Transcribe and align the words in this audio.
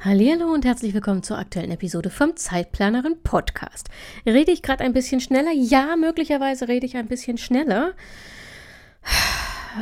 Hallo 0.00 0.54
und 0.54 0.64
herzlich 0.64 0.94
willkommen 0.94 1.24
zur 1.24 1.38
aktuellen 1.38 1.72
Episode 1.72 2.08
vom 2.08 2.36
Zeitplanerin 2.36 3.20
Podcast. 3.24 3.88
Rede 4.24 4.52
ich 4.52 4.62
gerade 4.62 4.84
ein 4.84 4.92
bisschen 4.92 5.20
schneller? 5.20 5.50
Ja, 5.50 5.96
möglicherweise 5.96 6.68
rede 6.68 6.86
ich 6.86 6.96
ein 6.96 7.08
bisschen 7.08 7.36
schneller. 7.36 7.94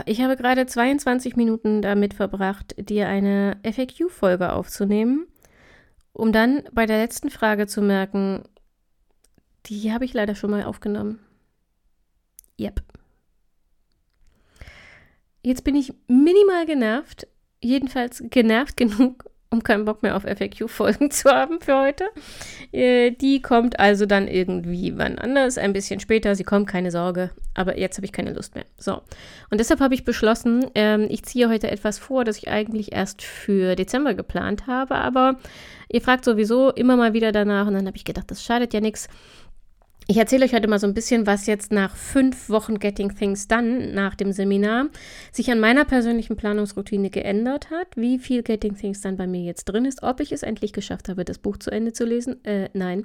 Ich 0.07 0.23
habe 0.23 0.37
gerade 0.37 0.65
22 0.65 1.37
Minuten 1.37 1.83
damit 1.83 2.15
verbracht, 2.15 2.75
dir 2.79 3.09
eine 3.09 3.59
FAQ-Folge 3.63 4.55
aufzunehmen, 4.55 5.27
um 6.15 6.33
dann 6.33 6.63
bei 6.73 6.87
der 6.87 6.97
letzten 6.97 7.29
Frage 7.29 7.67
zu 7.67 7.83
merken, 7.83 8.45
die 9.67 9.93
habe 9.93 10.07
ich 10.07 10.15
leider 10.15 10.35
schon 10.35 10.51
mal 10.51 10.65
aufgenommen. 10.65 11.19
Yep. 12.59 12.83
Jetzt 15.43 15.63
bin 15.63 15.77
ich 15.77 15.93
minimal 16.09 16.65
genervt, 16.65 17.29
jedenfalls 17.61 18.25
genervt 18.31 18.77
genug, 18.79 19.31
um 19.57 19.63
keinen 19.63 19.85
Bock 19.85 20.03
mehr 20.03 20.17
auf 20.17 20.25
FAQ-Folgen 20.25 21.11
zu 21.11 21.31
haben 21.31 21.61
für 21.61 21.79
heute. 21.79 22.05
Äh, 22.73 23.13
die 23.13 23.41
kommt 23.41 23.81
also 23.81 24.07
dann 24.07 24.29
irgendwie 24.29 24.97
wann 24.97 25.19
anders, 25.19 25.59
ein 25.59 25.73
bisschen 25.73 26.01
später. 26.01 26.35
Sie 26.35 26.45
kommt, 26.45 26.69
keine 26.69 26.91
Sorge. 26.91 27.31
Aber 27.55 27.79
jetzt 27.79 27.97
habe 27.97 28.05
ich 28.05 28.13
keine 28.13 28.33
Lust 28.33 28.55
mehr. 28.55 28.67
So. 28.79 29.01
Und 29.51 29.59
deshalb 29.59 29.81
habe 29.81 29.95
ich 29.95 30.05
beschlossen, 30.05 30.67
ähm, 30.75 31.07
ich 31.09 31.25
ziehe 31.25 31.49
heute 31.49 31.71
etwas 31.71 31.99
vor, 31.99 32.25
das 32.25 32.37
ich 32.37 32.49
eigentlich 32.49 32.93
erst 32.93 33.23
für 33.23 33.77
Dezember 33.77 34.15
geplant 34.15 34.67
habe. 34.67 34.97
Aber 34.97 35.37
ihr 35.89 36.03
fragt 36.03 36.25
sowieso 36.25 36.71
immer 36.71 36.97
mal 36.97 37.15
wieder 37.15 37.33
danach. 37.33 37.67
Und 37.67 37.75
dann 37.75 37.87
habe 37.87 37.97
ich 37.97 38.05
gedacht, 38.05 38.31
das 38.31 38.45
schadet 38.45 38.75
ja 38.75 38.81
nichts. 38.81 39.09
Ich 40.09 40.19
erzähle 40.19 40.45
euch 40.45 40.55
heute 40.55 40.69
mal 40.69 40.79
so 40.79 40.87
ein 40.87 40.95
bisschen, 40.95 41.27
was 41.27 41.47
jetzt 41.47 41.73
nach 41.73 41.97
fünf 41.97 42.49
Wochen 42.49 42.79
Getting 42.79 43.17
Things 43.17 43.49
Done 43.49 43.93
nach 43.93 44.15
dem 44.15 44.31
Seminar 44.31 44.87
sich 45.33 45.51
an 45.51 45.59
meiner 45.59 45.85
persönlichen 45.85 46.37
Planungsroutine 46.37 47.11
geändert 47.11 47.71
hat, 47.71 47.89
wie 47.97 48.21
viel 48.21 48.45
Getting 48.45 48.77
Things 48.77 49.01
Done 49.01 49.17
bei 49.17 49.27
mir 49.27 49.43
jetzt 49.43 49.65
drin 49.65 49.85
ist, 49.85 50.05
ob 50.05 50.21
ich 50.21 50.31
es 50.31 50.45
endlich 50.45 50.73
geschafft 50.73 51.09
habe, 51.09 51.25
das 51.25 51.39
Buch 51.39 51.57
zu 51.57 51.73
Ende 51.73 51.93
zu 51.93 52.05
lesen. 52.05 52.45
Äh, 52.45 52.71
nein. 52.73 53.05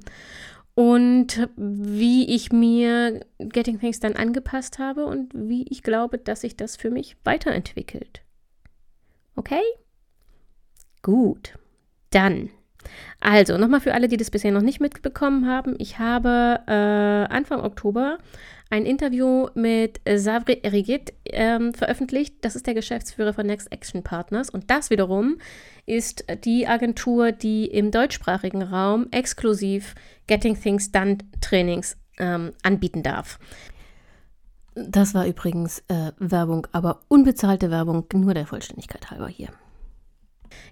Und 0.76 1.50
wie 1.58 2.36
ich 2.36 2.52
mir 2.52 3.26
Getting 3.40 3.80
Things 3.80 4.00
Done 4.00 4.16
angepasst 4.16 4.78
habe 4.78 5.06
und 5.06 5.32
wie 5.34 5.66
ich 5.70 5.82
glaube, 5.82 6.20
dass 6.20 6.42
sich 6.42 6.56
das 6.56 6.76
für 6.76 6.92
mich 6.92 7.18
weiterentwickelt. 7.24 8.22
Okay? 9.36 9.64
Gut. 11.02 11.58
Dann 12.12 12.52
also, 13.20 13.58
nochmal 13.58 13.82
für 13.82 13.94
alle, 13.94 14.08
die 14.08 14.18
das 14.18 14.32
bisher 14.32 14.52
noch 14.52 14.62
nicht 14.62 14.82
mitbekommen 14.82 15.48
haben. 15.48 15.76
Ich 15.78 16.00
habe 16.00 16.60
äh, 16.68 17.34
Anfang 17.34 17.62
Oktober 17.62 18.18
ein 18.72 18.86
Interview 18.86 19.50
mit 19.54 20.00
Savri 20.16 20.60
Erigit 20.64 21.14
ähm, 21.26 21.74
veröffentlicht. 21.74 22.36
Das 22.42 22.56
ist 22.56 22.66
der 22.66 22.74
Geschäftsführer 22.74 23.34
von 23.34 23.46
Next 23.46 23.72
Action 23.72 24.02
Partners. 24.02 24.50
Und 24.50 24.72
das 24.72 24.90
wiederum 24.90 25.38
ist 25.86 26.24
die 26.46 26.68
Agentur, 26.68 27.34
die 27.34 27.66
im 27.66 27.92
deutschsprachigen 27.92 28.62
Raum 28.62 29.08
exklusiv 29.12 29.94
Getting 30.28 30.60
Things 30.60 30.92
Done 30.92 31.18
Trainings 31.42 31.98
ähm, 32.18 32.54
anbieten 32.64 33.04
darf. 33.04 33.40
Das 34.74 35.14
war 35.14 35.28
übrigens 35.28 35.84
äh, 35.90 36.14
Werbung, 36.18 36.66
aber 36.72 37.02
unbezahlte 37.10 37.72
Werbung, 37.72 38.06
nur 38.14 38.34
der 38.34 38.48
Vollständigkeit 38.48 39.12
halber 39.12 39.28
hier. 39.28 39.50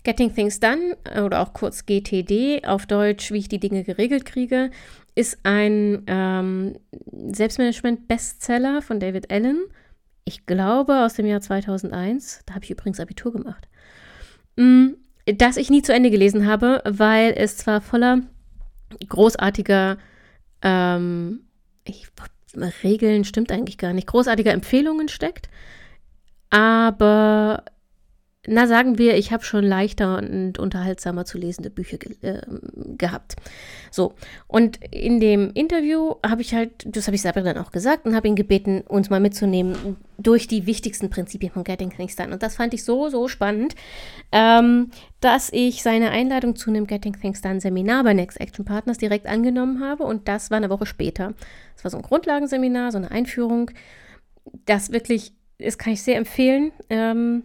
Getting 0.03 0.34
Things 0.34 0.59
Done 0.59 0.97
oder 1.23 1.41
auch 1.41 1.53
kurz 1.53 1.85
GTD 1.85 2.66
auf 2.66 2.85
Deutsch, 2.85 3.31
wie 3.31 3.40
ich 3.40 3.50
die 3.50 3.59
Dinge 3.59 3.84
geregelt 3.84 4.25
kriege, 4.25 4.72
ist 5.16 5.40
ein 5.44 6.03
ähm, 6.07 6.75
Selbstmanagement-Bestseller 7.31 8.81
von 8.81 9.00
David 9.00 9.31
Allen. 9.31 9.62
Ich 10.25 10.45
glaube 10.45 11.03
aus 11.03 11.16
dem 11.16 11.25
Jahr 11.25 11.41
2001. 11.41 12.44
Da 12.45 12.56
habe 12.56 12.66
ich 12.66 12.72
übrigens 12.72 13.00
Abitur 13.00 13.31
gemacht. 13.31 13.68
Mm, 14.56 14.89
das 15.25 15.57
ich 15.57 15.69
nie 15.69 15.81
zu 15.81 15.94
Ende 15.94 16.12
gelesen 16.12 16.45
habe, 16.47 16.81
weil 16.85 17.34
es 17.35 17.57
zwar 17.57 17.81
voller 17.81 18.22
großartiger 19.07 19.97
ähm, 20.62 21.41
ich, 21.84 22.07
Regeln 22.84 23.23
stimmt 23.23 23.51
eigentlich 23.51 23.78
gar 23.78 23.94
nicht, 23.94 24.07
großartiger 24.07 24.51
Empfehlungen 24.51 25.07
steckt, 25.07 25.50
aber 26.50 27.63
na 28.51 28.65
sagen 28.65 28.97
wir, 28.97 29.15
ich 29.15 29.31
habe 29.31 29.43
schon 29.43 29.63
leichter 29.63 30.17
und 30.17 30.57
unterhaltsamer 30.57 31.23
zu 31.23 31.37
lesende 31.37 31.69
Bücher 31.69 31.97
ge 31.97 32.15
äh, 32.21 32.41
gehabt. 32.97 33.35
So, 33.91 34.13
und 34.47 34.79
in 34.91 35.19
dem 35.19 35.51
Interview 35.53 36.15
habe 36.25 36.41
ich 36.41 36.55
halt, 36.55 36.71
das 36.85 37.05
habe 37.07 37.15
ich 37.15 37.21
selber 37.21 37.41
dann 37.41 37.59
auch 37.59 37.71
gesagt 37.71 38.07
und 38.07 38.15
habe 38.15 38.27
ihn 38.27 38.35
gebeten, 38.35 38.81
uns 38.81 39.11
mal 39.11 39.19
mitzunehmen 39.19 39.97
durch 40.17 40.47
die 40.47 40.65
wichtigsten 40.65 41.11
Prinzipien 41.11 41.51
von 41.51 41.63
Getting 41.63 41.91
Things 41.91 42.15
Done. 42.15 42.33
Und 42.33 42.41
das 42.41 42.55
fand 42.55 42.73
ich 42.73 42.83
so, 42.83 43.09
so 43.09 43.27
spannend, 43.27 43.75
ähm, 44.31 44.89
dass 45.21 45.49
ich 45.53 45.83
seine 45.83 46.09
Einladung 46.09 46.55
zu 46.55 46.71
einem 46.71 46.88
Getting 46.88 47.19
Things 47.19 47.41
Done 47.41 47.61
Seminar 47.61 48.03
bei 48.03 48.15
Next 48.15 48.41
Action 48.41 48.65
Partners 48.65 48.97
direkt 48.97 49.27
angenommen 49.27 49.79
habe 49.79 50.03
und 50.05 50.27
das 50.27 50.49
war 50.49 50.57
eine 50.57 50.71
Woche 50.71 50.88
später. 50.88 51.35
Das 51.75 51.83
war 51.83 51.91
so 51.91 51.97
ein 51.97 52.03
Grundlagenseminar, 52.03 52.91
so 52.91 52.97
eine 52.97 53.11
Einführung. 53.11 53.69
Das 54.65 54.91
wirklich, 54.91 55.33
das 55.59 55.77
kann 55.77 55.93
ich 55.93 56.01
sehr 56.01 56.17
empfehlen. 56.17 56.71
Ähm, 56.89 57.43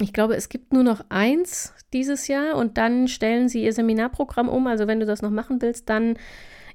ich 0.00 0.12
glaube, 0.12 0.34
es 0.36 0.48
gibt 0.48 0.72
nur 0.72 0.82
noch 0.82 1.04
eins 1.08 1.74
dieses 1.92 2.28
Jahr 2.28 2.56
und 2.56 2.78
dann 2.78 3.08
stellen 3.08 3.48
sie 3.48 3.62
ihr 3.62 3.72
Seminarprogramm 3.72 4.48
um. 4.48 4.66
Also 4.66 4.86
wenn 4.86 5.00
du 5.00 5.06
das 5.06 5.22
noch 5.22 5.30
machen 5.30 5.60
willst, 5.62 5.88
dann, 5.88 6.16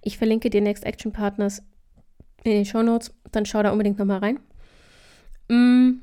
ich 0.01 0.17
verlinke 0.17 0.50
dir 0.50 0.61
Next 0.61 0.85
Action 0.85 1.11
Partners 1.11 1.63
in 2.44 2.51
den 2.51 2.66
Show 2.66 2.83
Notes, 2.83 3.13
dann 3.31 3.45
schau 3.45 3.63
da 3.63 3.72
unbedingt 3.72 3.97
nochmal 3.97 4.19
rein. 4.19 4.39
Mm, 5.50 6.01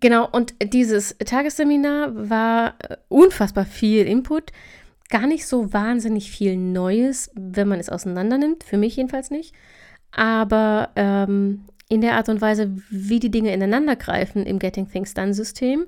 genau, 0.00 0.28
und 0.30 0.54
dieses 0.62 1.16
Tagesseminar 1.18 2.30
war 2.30 2.74
äh, 2.78 2.96
unfassbar 3.08 3.66
viel 3.66 4.06
Input. 4.06 4.52
Gar 5.10 5.26
nicht 5.26 5.46
so 5.46 5.72
wahnsinnig 5.72 6.30
viel 6.30 6.56
Neues, 6.56 7.30
wenn 7.34 7.68
man 7.68 7.80
es 7.80 7.90
auseinander 7.90 8.38
nimmt. 8.38 8.64
Für 8.64 8.78
mich 8.78 8.96
jedenfalls 8.96 9.30
nicht. 9.30 9.54
Aber 10.12 10.90
ähm, 10.96 11.66
in 11.94 12.00
der 12.00 12.16
Art 12.16 12.28
und 12.28 12.40
Weise, 12.40 12.76
wie 12.90 13.20
die 13.20 13.30
Dinge 13.30 13.52
ineinander 13.52 13.96
greifen 13.96 14.44
im 14.44 14.58
Getting 14.58 14.88
Things 14.90 15.14
Done 15.14 15.34
System, 15.34 15.86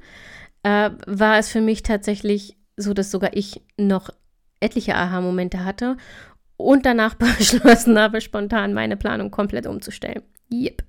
äh, 0.63 0.91
war 1.07 1.39
es 1.39 1.49
für 1.49 1.61
mich 1.61 1.83
tatsächlich 1.83 2.57
so, 2.77 2.95
dass 2.95 3.11
sogar 3.11 3.37
ich 3.37 3.63
noch 3.77 4.11
etliche 4.61 4.95
Aha-Momente 4.95 5.65
hatte 5.65 5.97
und 6.57 6.87
danach 6.87 7.15
beschlossen 7.39 7.99
habe, 7.99 8.21
spontan 8.21 8.75
meine 8.75 8.97
Planung 8.97 9.31
komplett 9.31 9.67
umzustellen. 9.67 10.23
Yep. 10.53 10.83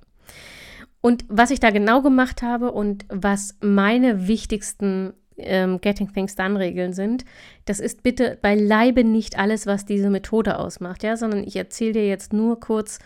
Und 1.02 1.26
was 1.30 1.52
ich 1.52 1.60
da 1.60 1.70
genau 1.70 2.02
gemacht 2.02 2.42
habe 2.42 2.72
und 2.72 3.06
was 3.10 3.56
meine 3.62 4.28
wichtigsten 4.28 5.14
ähm, 5.38 5.80
Getting 5.80 6.12
Things 6.12 6.36
Done 6.36 6.60
Regeln 6.60 6.94
sind, 6.94 7.24
das 7.66 7.80
ist 7.80 8.04
bitte 8.04 8.38
beileibe 8.42 9.04
nicht 9.04 9.38
alles, 9.38 9.68
was 9.68 9.86
diese 9.86 10.10
Methode 10.10 10.60
ausmacht, 10.60 11.04
ja, 11.04 11.16
sondern 11.16 11.44
ich 11.44 11.56
erzähle 11.56 11.94
dir 11.94 12.08
jetzt 12.08 12.34
nur 12.34 12.60
kurz, 12.60 13.00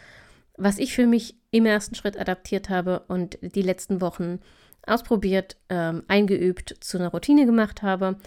was 0.64 0.78
ich 0.78 0.94
für 0.94 1.08
mich 1.08 1.36
im 1.52 1.66
ersten 1.66 1.96
Schritt 1.96 2.18
adaptiert 2.18 2.70
habe 2.70 3.04
und 3.08 3.38
die 3.42 3.62
letzten 3.62 4.02
Wochen 4.02 4.40
ausprobiert, 4.86 5.58
ähm, 5.70 6.04
eingeübt, 6.08 6.76
zu 6.80 6.98
einer 6.98 7.10
Routine 7.10 7.46
gemacht 7.46 7.82
habe. 7.82 8.18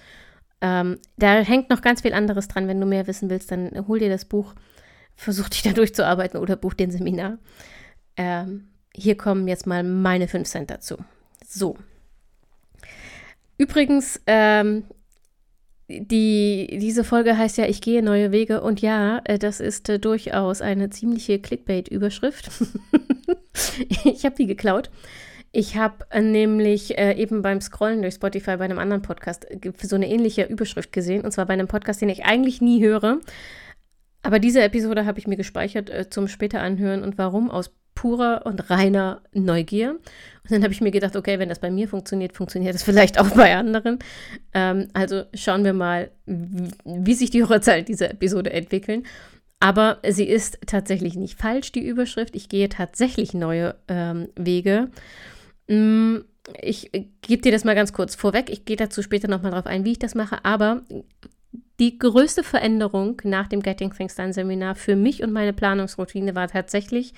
Ähm, 0.61 0.99
da 1.17 1.41
hängt 1.41 1.71
noch 1.71 1.83
ganz 1.83 2.03
viel 2.03 2.15
anderes 2.15 2.49
dran. 2.49 2.69
Wenn 2.69 2.81
du 2.81 2.87
mehr 2.87 3.07
wissen 3.07 3.31
willst, 3.31 3.51
dann 3.51 3.87
hol 3.89 3.99
dir 3.99 4.09
das 4.09 4.25
Buch, 4.25 4.55
versuch 5.17 5.49
dich 5.49 5.63
da 5.63 5.73
durchzuarbeiten 5.75 6.41
oder 6.41 6.57
buch 6.57 6.75
den 6.75 6.91
Seminar. 6.91 7.39
Ähm, 8.17 8.69
hier 8.95 9.17
kommen 9.17 9.49
jetzt 9.49 9.67
mal 9.67 9.83
meine 9.83 10.29
5 10.29 10.49
Cent 10.49 10.71
dazu. 10.71 10.97
So. 11.47 11.77
Übrigens, 13.59 14.21
ähm, 14.27 14.85
die, 15.89 16.79
diese 16.81 17.05
Folge 17.05 17.37
heißt 17.37 17.59
ja, 17.59 17.67
ich 17.67 17.81
gehe 17.81 18.03
neue 18.03 18.33
Wege. 18.33 18.63
Und 18.63 18.81
ja, 18.81 19.21
äh, 19.25 19.39
das 19.39 19.61
ist 19.61 19.89
äh, 19.89 19.99
durchaus 19.99 20.63
eine 20.63 20.91
ziemliche 20.91 21.39
Clickbait-Überschrift. 21.39 22.51
ich 24.05 24.25
habe 24.25 24.37
die 24.37 24.47
geklaut. 24.47 24.91
Ich 25.53 25.77
habe 25.77 26.07
äh, 26.11 26.21
nämlich 26.21 26.99
äh, 26.99 27.13
eben 27.13 27.43
beim 27.43 27.61
Scrollen 27.61 28.03
durch 28.03 28.15
Spotify 28.15 28.57
bei 28.57 28.65
einem 28.65 28.79
anderen 28.79 29.03
Podcast 29.03 29.47
äh, 29.51 29.73
so 29.83 29.97
eine 29.97 30.09
ähnliche 30.09 30.45
Überschrift 30.45 30.93
gesehen. 30.93 31.23
Und 31.23 31.33
zwar 31.33 31.47
bei 31.47 31.53
einem 31.53 31.69
Podcast, 31.69 32.01
den 32.01 32.09
ich 32.09 32.25
eigentlich 32.25 32.61
nie 32.61 32.83
höre. 32.83 33.21
Aber 34.23 34.39
diese 34.39 34.63
Episode 34.63 35.05
habe 35.05 35.19
ich 35.19 35.27
mir 35.27 35.37
gespeichert 35.37 35.91
äh, 35.91 36.09
zum 36.09 36.29
später 36.29 36.61
anhören. 36.61 37.03
Und 37.03 37.19
warum? 37.19 37.51
Aus 37.51 37.71
purer 37.95 38.43
und 38.45 38.71
reiner 38.71 39.23
Neugier. 39.33 39.91
Und 39.93 40.51
dann 40.51 40.63
habe 40.63 40.73
ich 40.73 40.81
mir 40.81 40.91
gedacht, 40.91 41.17
okay, 41.17 41.39
wenn 41.39 41.49
das 41.49 41.59
bei 41.59 41.71
mir 41.71 41.89
funktioniert, 41.89 42.35
funktioniert 42.35 42.75
das 42.75 42.83
vielleicht 42.83 43.19
auch 43.19 43.31
bei 43.31 43.57
anderen. 43.57 43.99
Ähm, 44.53 44.89
also 44.93 45.25
schauen 45.35 45.65
wir 45.65 45.73
mal, 45.73 46.11
wie, 46.27 46.71
wie 46.85 47.15
sich 47.15 47.31
die 47.31 47.41
Hörerzahlen 47.41 47.85
dieser 47.85 48.11
Episode 48.11 48.53
entwickeln. 48.53 49.05
Aber 49.61 49.99
sie 50.07 50.29
ist 50.29 50.59
tatsächlich 50.67 51.17
nicht 51.17 51.39
falsch, 51.39 51.73
die 51.73 51.87
Überschrift. 51.87 52.37
Ich 52.37 52.49
gehe 52.49 52.69
tatsächlich 52.69 53.33
neue 53.33 53.77
ähm, 53.89 54.29
Wege. 54.37 54.91
Mm, 55.69 56.19
ich 56.61 56.91
gebe 57.23 57.41
dir 57.41 57.53
das 57.53 57.65
mal 57.65 57.75
ganz 57.75 57.95
kurz 57.95 58.15
vorweg. 58.15 58.51
Ich 58.51 58.67
gehe 58.67 58.77
dazu 58.77 59.03
später 59.03 59.29
nochmal 59.29 59.53
drauf 59.53 59.67
ein, 59.67 59.85
wie 59.85 59.93
ich 59.93 59.99
das 59.99 60.15
mache. 60.15 60.45
Aber 60.45 60.83
die 61.81 61.99
größte 61.99 62.43
Veränderung 62.43 63.21
nach 63.25 63.49
dem 63.49 63.63
Getting 63.63 63.93
Things 63.93 64.15
Done 64.15 64.33
Seminar 64.33 64.75
für 64.75 64.97
mich 64.97 65.23
und 65.23 65.33
meine 65.33 65.53
Planungsroutine 65.53 66.35
war 66.35 66.49
tatsächlich, 66.49 67.15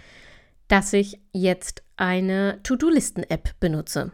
dass 0.69 0.93
ich 0.93 1.21
jetzt 1.33 1.83
eine 1.97 2.61
To-Do-Listen-App 2.63 3.59
benutze. 3.61 4.13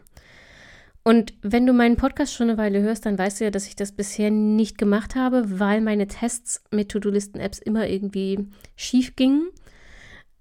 Und 1.04 1.34
wenn 1.43 1.66
du 1.66 1.72
meinen 1.72 1.96
Podcast 1.96 2.32
schon 2.32 2.49
eine 2.49 2.58
Weile 2.58 2.81
hörst, 2.81 3.06
dann 3.06 3.19
weißt 3.19 3.40
du 3.40 3.44
ja, 3.44 3.50
dass 3.50 3.66
ich 3.66 3.75
das 3.75 3.93
bisher 3.93 4.31
nicht 4.31 4.78
gemacht 4.78 5.16
habe, 5.16 5.58
weil 5.58 5.81
meine 5.81 6.06
Tests 6.06 6.62
mit 6.70 6.90
To-Do-Listen-Apps 6.90 7.58
immer 7.58 7.88
irgendwie 7.88 8.46
schief 8.76 9.16
gingen. 9.16 9.49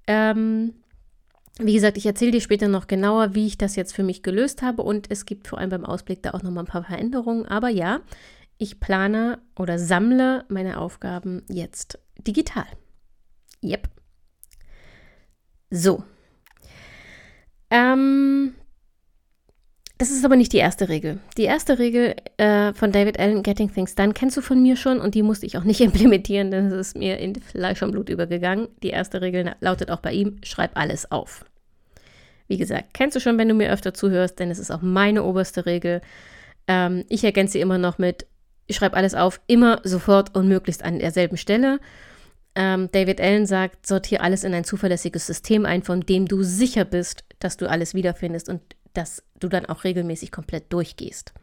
Ähm, 0.06 0.76
wie 1.58 1.74
gesagt, 1.74 1.98
ich 1.98 2.06
erzähle 2.06 2.32
dir 2.32 2.42
später 2.42 2.68
noch 2.68 2.88
genauer, 2.88 3.34
wie 3.34 3.48
ich 3.48 3.58
das 3.58 3.76
jetzt 3.76 3.94
für 3.94 4.04
mich 4.04 4.24
gelöst 4.24 4.62
habe 4.62 4.84
und 4.84 5.10
es 5.10 5.26
gibt 5.26 5.48
vor 5.48 5.60
allem 5.60 5.70
beim 5.70 5.86
Ausblick 5.86 6.22
da 6.24 6.32
auch 6.32 6.44
noch 6.44 6.52
mal 6.52 6.62
ein 6.62 6.68
paar 6.68 6.84
Veränderungen. 6.84 7.46
Aber 7.46 7.70
ja, 7.70 8.02
ich 8.58 8.80
plane 8.80 9.40
oder 9.58 9.80
sammle 9.80 10.46
meine 10.48 10.80
Aufgaben 10.80 11.44
jetzt 11.50 12.00
digital. 12.20 12.66
Yep. 13.64 14.01
So. 15.72 16.04
Ähm, 17.72 18.54
das 19.98 20.12
ist 20.12 20.26
aber 20.26 20.36
nicht 20.36 20.52
die 20.52 20.58
erste 20.58 20.90
Regel. 20.90 21.20
Die 21.38 21.44
erste 21.44 21.80
Regel 21.80 22.16
äh, 22.38 22.74
von 22.74 22.92
David 22.92 23.20
Allen, 23.20 23.44
Getting 23.44 23.74
Things 23.74 23.96
Done, 23.96 24.14
kennst 24.14 24.36
du 24.36 24.42
von 24.42 24.62
mir 24.62 24.76
schon 24.76 25.00
und 25.00 25.16
die 25.16 25.24
musste 25.24 25.46
ich 25.46 25.58
auch 25.58 25.64
nicht 25.64 25.80
implementieren, 25.82 26.52
denn 26.52 26.66
es 26.66 26.74
ist 26.74 26.98
mir 26.98 27.18
in 27.20 27.36
Fleisch 27.36 27.82
und 27.82 27.92
Blut 27.92 28.10
übergegangen. 28.10 28.68
Die 28.84 28.90
erste 28.90 29.22
Regel 29.22 29.56
lautet 29.62 29.90
auch 29.90 30.02
bei 30.02 30.12
ihm, 30.12 30.38
schreib 30.44 30.72
alles 30.78 31.12
auf. 31.12 31.46
Wie 32.48 32.58
gesagt, 32.58 32.94
kennst 32.94 33.16
du 33.16 33.22
schon, 33.22 33.38
wenn 33.38 33.48
du 33.48 33.54
mir 33.54 33.72
öfter 33.72 33.94
zuhörst, 33.94 34.40
denn 34.40 34.52
es 34.52 34.60
ist 34.60 34.72
auch 34.72 34.82
meine 34.82 35.24
oberste 35.24 35.66
Regel. 35.66 36.02
Ähm, 36.68 37.06
ich 37.08 37.24
ergänze 37.24 37.54
sie 37.54 37.62
immer 37.62 37.78
noch 37.78 37.98
mit, 37.98 38.26
ich 38.68 38.76
schreibe 38.76 38.98
alles 38.98 39.16
auf, 39.16 39.40
immer, 39.48 39.80
sofort 39.84 40.36
und 40.36 40.50
möglichst 40.50 40.84
an 40.84 41.00
derselben 41.00 41.38
Stelle. 41.38 41.80
Ähm, 42.56 42.90
David 42.92 43.22
Allen 43.22 43.46
sagt, 43.46 43.88
sortiere 43.88 44.22
alles 44.22 44.44
in 44.44 44.54
ein 44.54 44.64
zuverlässiges 44.64 45.26
System 45.26 45.66
ein, 45.66 45.84
von 45.84 46.02
dem 46.02 46.28
du 46.28 46.44
sicher 46.44 46.86
bist, 46.86 47.24
dass 47.40 47.58
du 47.58 47.70
alles 47.70 47.94
wiederfindest 47.94 48.50
und 48.50 48.62
dass 48.94 49.24
du 49.40 49.48
dann 49.48 49.66
auch 49.66 49.84
regelmäßig 49.84 50.32
komplett 50.32 50.72
durchgehst. 50.74 51.34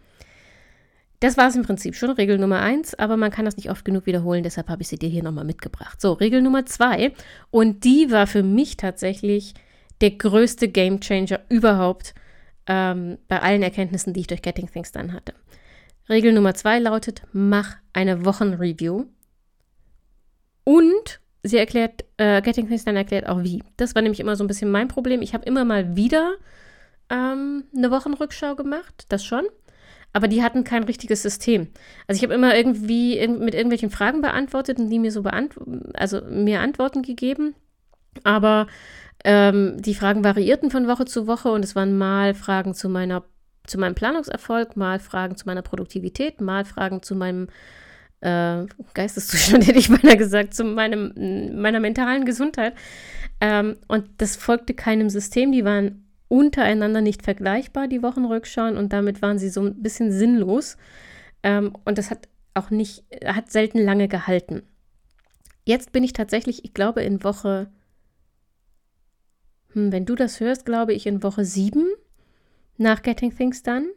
Das 1.21 1.37
war 1.37 1.49
es 1.49 1.57
im 1.57 1.65
Prinzip 1.65 1.97
schon, 1.97 2.11
Regel 2.11 2.39
Nummer 2.39 2.61
eins, 2.61 2.95
aber 2.95 3.17
man 3.17 3.33
kann 3.33 3.45
das 3.45 3.57
nicht 3.57 3.71
oft 3.71 3.85
genug 3.85 4.07
wiederholen, 4.07 4.45
deshalb 4.45 4.69
habe 4.69 4.83
ich 4.83 4.89
sie 4.89 4.99
dir 4.99 5.09
hier 5.09 5.25
nochmal 5.25 5.45
mitgebracht. 5.45 6.01
So, 6.01 6.13
Regel 6.13 6.43
Nummer 6.43 6.65
zwei, 6.67 7.13
und 7.51 7.83
die 7.85 8.11
war 8.13 8.29
für 8.29 8.45
mich 8.45 8.77
tatsächlich 8.77 9.55
der 10.01 10.13
größte 10.13 10.69
Gamechanger 10.69 11.41
überhaupt 11.49 12.15
ähm, 12.69 13.19
bei 13.27 13.41
allen 13.41 13.63
Erkenntnissen, 13.63 14.13
die 14.13 14.21
ich 14.21 14.27
durch 14.29 14.43
Getting 14.43 14.71
Things 14.71 14.93
dann 14.93 15.13
hatte. 15.13 15.35
Regel 16.09 16.33
Nummer 16.33 16.55
zwei 16.55 16.79
lautet, 16.79 17.23
mach 17.33 17.77
eine 17.93 18.25
Wochenreview 18.25 19.07
und 20.69 21.21
sie 21.43 21.57
erklärt, 21.57 22.05
äh, 22.19 22.43
Getting 22.43 22.69
Things 22.69 22.85
dann 22.85 22.95
erklärt 22.95 23.27
auch 23.27 23.43
wie. 23.43 23.63
Das 23.79 23.95
war 23.95 24.03
nämlich 24.03 24.21
immer 24.21 24.37
so 24.37 24.45
ein 24.45 24.49
bisschen 24.49 24.71
mein 24.71 24.87
Problem. 24.87 25.23
Ich 25.23 25.33
habe 25.33 25.47
immer 25.47 25.65
mal 25.65 25.97
wieder 25.97 26.35
ähm, 27.09 27.65
eine 27.75 27.91
Wochenrückschau 27.91 28.55
gemacht, 28.55 29.07
das 29.09 29.25
schon. 29.25 29.47
Aber 30.13 30.29
die 30.29 30.43
hatten 30.43 30.65
kein 30.65 30.83
richtiges 30.83 31.23
System. 31.23 31.69
Also 32.07 32.19
ich 32.19 32.23
habe 32.23 32.35
immer 32.35 32.55
irgendwie 32.55 33.27
mit 33.29 33.55
irgendwelchen 33.55 33.89
Fragen 33.89 34.21
beantwortet 34.21 34.79
und 34.79 34.91
die 34.91 34.99
mir 34.99 35.11
so 35.11 35.23
beant 35.23 35.55
also 35.95 36.21
mir 36.29 36.61
Antworten 36.61 37.01
gegeben. 37.01 37.55
Aber 38.25 38.67
ähm, 39.25 39.81
die 39.81 39.95
Fragen 39.95 40.23
variierten 40.23 40.71
von 40.71 40.87
Woche 40.87 41.07
zu 41.07 41.27
Woche 41.27 41.51
und 41.51 41.65
es 41.65 41.77
waren 41.77 41.97
mal 41.97 42.35
Fragen 42.35 42.75
zu 42.75 42.91
meiner 42.91 43.25
zu 43.67 43.79
meinem 43.79 43.95
Planungserfolg, 43.95 44.77
mal 44.77 44.99
Fragen 44.99 45.37
zu 45.37 45.47
meiner 45.47 45.63
Produktivität, 45.63 46.43
mal 46.43 46.67
Fragen 46.67 47.03
zu 47.03 47.15
meinem 47.15 47.49
äh, 48.21 48.67
Geisteszustand, 48.95 49.67
hätte 49.67 49.79
ich 49.79 49.89
beinahe 49.89 50.17
gesagt, 50.17 50.55
zu 50.55 50.65
meinem, 50.65 51.61
meiner 51.61 51.81
mentalen 51.81 52.25
Gesundheit. 52.25 52.75
Ähm, 53.41 53.77
und 53.87 54.09
das 54.19 54.37
folgte 54.37 54.75
keinem 54.75 55.11
System. 55.11 55.53
Die 55.53 55.65
waren 55.65 56.05
untereinander 56.29 57.01
nicht 57.01 57.23
vergleichbar, 57.23 57.89
die 57.89 58.03
Wochenrückschauen, 58.03 58.77
und 58.77 58.93
damit 58.93 59.23
waren 59.23 59.39
sie 59.39 59.49
so 59.49 59.63
ein 59.63 59.83
bisschen 59.83 60.13
sinnlos. 60.13 60.77
Ähm, 61.43 61.75
und 61.85 61.99
das 61.99 62.11
hat 62.11 62.29
auch 62.55 62.71
nicht, 62.71 63.05
hat 63.25 63.51
selten 63.51 63.79
lange 63.79 64.09
gehalten. 64.09 64.63
Jetzt 65.65 65.93
bin 65.93 66.03
ich 66.03 66.13
tatsächlich, 66.13 66.65
ich 66.65 66.75
glaube, 66.75 67.03
in 67.03 67.23
Woche, 67.23 67.71
hm, 69.73 69.93
wenn 69.93 70.07
du 70.07 70.15
das 70.15 70.41
hörst, 70.41 70.65
glaube 70.65 70.93
ich, 70.93 71.07
in 71.07 71.23
Woche 71.23 71.45
sieben 71.45 71.87
nach 72.77 73.03
Getting 73.03 73.37
Things 73.37 73.63
Done. 73.63 73.89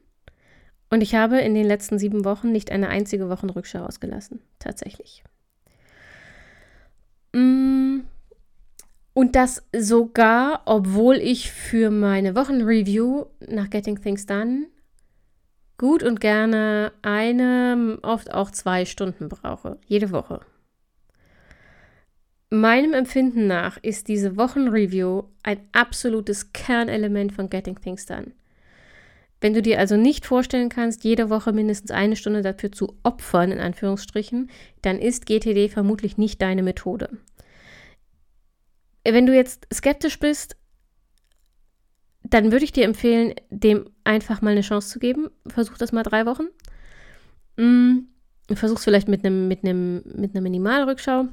Und 0.92 1.02
ich 1.02 1.16
habe 1.16 1.40
in 1.40 1.56
den 1.56 1.66
letzten 1.66 1.98
sieben 1.98 2.26
Wochen 2.26 2.52
nicht 2.52 2.70
eine 2.70 2.90
einzige 2.90 3.30
Wochenrückschau 3.30 3.86
ausgelassen. 3.86 4.42
Tatsächlich. 4.60 5.24
Mm. 7.34 8.02
Und 9.14 9.36
das 9.36 9.64
sogar, 9.76 10.62
obwohl 10.66 11.16
ich 11.16 11.52
für 11.52 11.90
meine 11.92 12.36
Wochenreview 12.36 13.26
nach 13.48 13.70
Getting 13.70 14.02
Things 14.02 14.26
Done 14.26 14.68
gut 15.78 16.04
und 16.04 16.20
gerne 16.20 16.92
eine, 17.02 17.98
oft 18.04 18.34
auch 18.34 18.52
zwei 18.52 18.86
Stunden 18.86 19.30
brauche. 19.30 19.80
Jede 19.88 20.12
Woche. 20.12 20.42
Meinem 22.50 22.94
Empfinden 22.94 23.48
nach 23.48 23.78
ist 23.82 24.10
diese 24.10 24.36
Wochenreview 24.36 25.24
ein 25.44 25.62
absolutes 25.72 26.52
Kernelement 26.52 27.32
von 27.32 27.50
Getting 27.50 27.80
Things 27.80 28.06
Done. 28.06 28.34
Wenn 29.42 29.54
du 29.56 29.62
dir 29.64 29.80
also 29.80 29.98
nicht 29.98 30.28
vorstellen 30.28 30.70
kannst, 30.70 31.04
jede 31.04 31.32
Woche 31.32 31.52
mindestens 31.52 31.90
eine 31.90 32.16
Stunde 32.16 32.44
dafür 32.44 32.72
zu 32.72 32.96
opfern, 33.02 33.52
in 33.52 33.60
Anführungsstrichen, 33.60 34.52
dann 34.84 35.00
ist 35.00 35.26
GTD 35.26 35.68
vermutlich 35.68 36.18
nicht 36.18 36.42
deine 36.42 36.62
Methode. 36.62 37.10
Wenn 39.04 39.26
du 39.26 39.36
jetzt 39.36 39.68
skeptisch 39.74 40.20
bist, 40.20 40.56
dann 42.24 42.52
würde 42.52 42.66
ich 42.66 42.72
dir 42.72 42.86
empfehlen, 42.86 43.34
dem 43.50 43.90
einfach 44.04 44.44
mal 44.44 44.52
eine 44.52 44.62
Chance 44.62 44.90
zu 44.90 45.00
geben. 45.00 45.30
Versuch 45.48 45.78
das 45.80 45.92
mal 45.92 46.04
drei 46.04 46.28
Wochen. 46.28 46.46
Mm, 47.58 48.06
Versuch 48.54 48.78
es 48.78 48.84
vielleicht 48.84 49.08
mit 49.08 49.26
einem 49.26 49.48
mit 49.48 49.64
mit 49.64 50.36
einer 50.36 50.42
Minimalrückschau. 50.42 51.30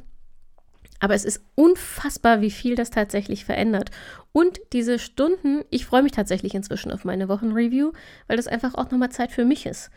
Aber 1.01 1.15
es 1.15 1.25
ist 1.25 1.43
unfassbar, 1.55 2.41
wie 2.41 2.51
viel 2.51 2.75
das 2.75 2.91
tatsächlich 2.91 3.45
verändert. 3.45 3.91
Und 4.33 4.61
diese 4.73 4.99
Stunden, 4.99 5.65
ich 5.71 5.87
freue 5.87 6.03
mich 6.03 6.13
tatsächlich 6.13 6.55
inzwischen 6.55 6.91
auf 6.91 7.05
meine 7.05 7.29
Wochenreview, 7.29 7.93
weil 8.27 8.37
das 8.37 8.49
einfach 8.49 8.75
auch 8.75 8.91
nochmal 8.91 9.11
Zeit 9.11 9.33
für 9.33 9.45
mich 9.45 9.67
ist. 9.67 9.91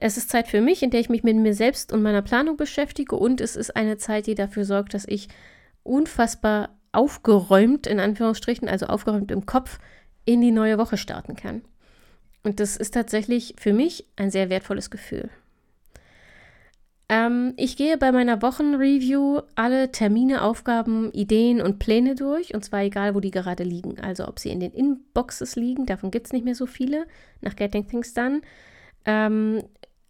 Es 0.00 0.16
ist 0.16 0.30
Zeit 0.30 0.48
für 0.48 0.60
mich, 0.60 0.82
in 0.82 0.90
der 0.90 1.00
ich 1.00 1.08
mich 1.08 1.22
mit 1.22 1.36
mir 1.36 1.54
selbst 1.54 1.92
und 1.92 2.02
meiner 2.02 2.22
Planung 2.22 2.56
beschäftige 2.56 3.16
und 3.16 3.40
es 3.40 3.56
ist 3.56 3.76
eine 3.76 3.98
Zeit, 3.98 4.26
die 4.26 4.34
dafür 4.34 4.64
sorgt, 4.64 4.94
dass 4.94 5.06
ich 5.06 5.28
unfassbar 5.84 6.70
aufgeräumt, 6.92 7.86
in 7.86 8.00
Anführungsstrichen, 8.00 8.68
also 8.68 8.86
aufgeräumt 8.86 9.30
im 9.30 9.46
Kopf, 9.46 9.78
in 10.24 10.40
die 10.40 10.50
neue 10.50 10.78
Woche 10.78 10.96
starten 10.96 11.36
kann. 11.36 11.62
Und 12.42 12.58
das 12.58 12.76
ist 12.76 12.94
tatsächlich 12.94 13.54
für 13.58 13.72
mich 13.72 14.06
ein 14.16 14.30
sehr 14.30 14.50
wertvolles 14.50 14.90
Gefühl. 14.90 15.30
Ähm, 17.08 17.54
ich 17.56 17.76
gehe 17.76 17.96
bei 17.98 18.10
meiner 18.10 18.42
Wochenreview 18.42 19.40
alle 19.54 19.92
Termine, 19.92 20.42
Aufgaben, 20.42 21.12
Ideen 21.12 21.60
und 21.60 21.78
Pläne 21.78 22.16
durch, 22.16 22.54
und 22.54 22.64
zwar 22.64 22.82
egal, 22.82 23.14
wo 23.14 23.20
die 23.20 23.30
gerade 23.30 23.62
liegen. 23.62 24.00
Also 24.00 24.26
ob 24.26 24.40
sie 24.40 24.50
in 24.50 24.60
den 24.60 24.72
Inboxes 24.72 25.54
liegen, 25.54 25.86
davon 25.86 26.10
gibt 26.10 26.26
es 26.26 26.32
nicht 26.32 26.44
mehr 26.44 26.56
so 26.56 26.66
viele, 26.66 27.06
nach 27.40 27.54
Getting 27.54 27.86
Things 27.86 28.12
Done. 28.12 28.42
Ähm, 29.04 29.62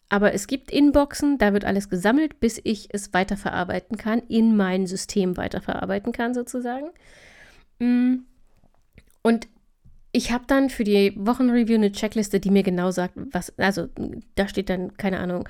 aber 0.08 0.32
es 0.32 0.46
gibt 0.46 0.70
Inboxen, 0.70 1.36
da 1.36 1.52
wird 1.52 1.64
alles 1.64 1.90
gesammelt, 1.90 2.40
bis 2.40 2.60
ich 2.62 2.88
es 2.92 3.12
weiterverarbeiten 3.12 3.98
kann, 3.98 4.20
in 4.28 4.56
mein 4.56 4.86
System 4.86 5.36
weiterverarbeiten 5.36 6.12
kann, 6.12 6.32
sozusagen. 6.32 6.90
Mm. 7.78 8.20
Und 9.22 9.48
ich 10.12 10.30
habe 10.32 10.44
dann 10.46 10.70
für 10.70 10.84
die 10.84 11.12
Wochenreview 11.16 11.74
eine 11.74 11.92
Checkliste, 11.92 12.40
die 12.40 12.50
mir 12.50 12.62
genau 12.62 12.90
sagt, 12.92 13.14
was, 13.32 13.52
also 13.58 13.88
da 14.36 14.48
steht 14.48 14.70
dann, 14.70 14.96
keine 14.96 15.18
Ahnung, 15.18 15.46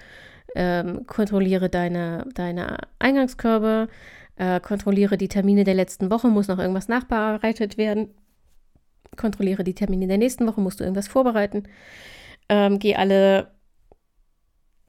ähm, 0.54 1.06
kontrolliere 1.06 1.68
deine, 1.68 2.24
deine 2.34 2.78
Eingangskörbe, 2.98 3.88
äh, 4.36 4.60
kontrolliere 4.60 5.16
die 5.16 5.28
Termine 5.28 5.64
der 5.64 5.74
letzten 5.74 6.10
Woche, 6.10 6.28
muss 6.28 6.48
noch 6.48 6.58
irgendwas 6.58 6.88
nachbereitet 6.88 7.78
werden, 7.78 8.10
kontrolliere 9.16 9.64
die 9.64 9.74
Termine 9.74 10.06
der 10.06 10.18
nächsten 10.18 10.46
Woche, 10.46 10.60
musst 10.60 10.80
du 10.80 10.84
irgendwas 10.84 11.08
vorbereiten, 11.08 11.64
ähm, 12.48 12.78
geh 12.78 12.94
alle 12.96 13.50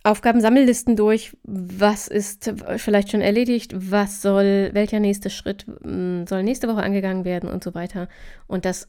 Aufgabensammellisten 0.04 0.96
durch, 0.96 1.36
was 1.44 2.08
ist 2.08 2.54
vielleicht 2.78 3.12
schon 3.12 3.20
erledigt, 3.20 3.74
was 3.76 4.22
soll, 4.22 4.70
welcher 4.72 5.02
nächste 5.02 5.30
Schritt 5.30 5.66
mm, 5.68 6.26
soll 6.28 6.44
nächste 6.44 6.70
Woche 6.70 6.82
angegangen 6.82 7.26
werden 7.26 7.50
und 7.50 7.62
so 7.62 7.74
weiter. 7.74 8.08
Und 8.48 8.64
das 8.64 8.88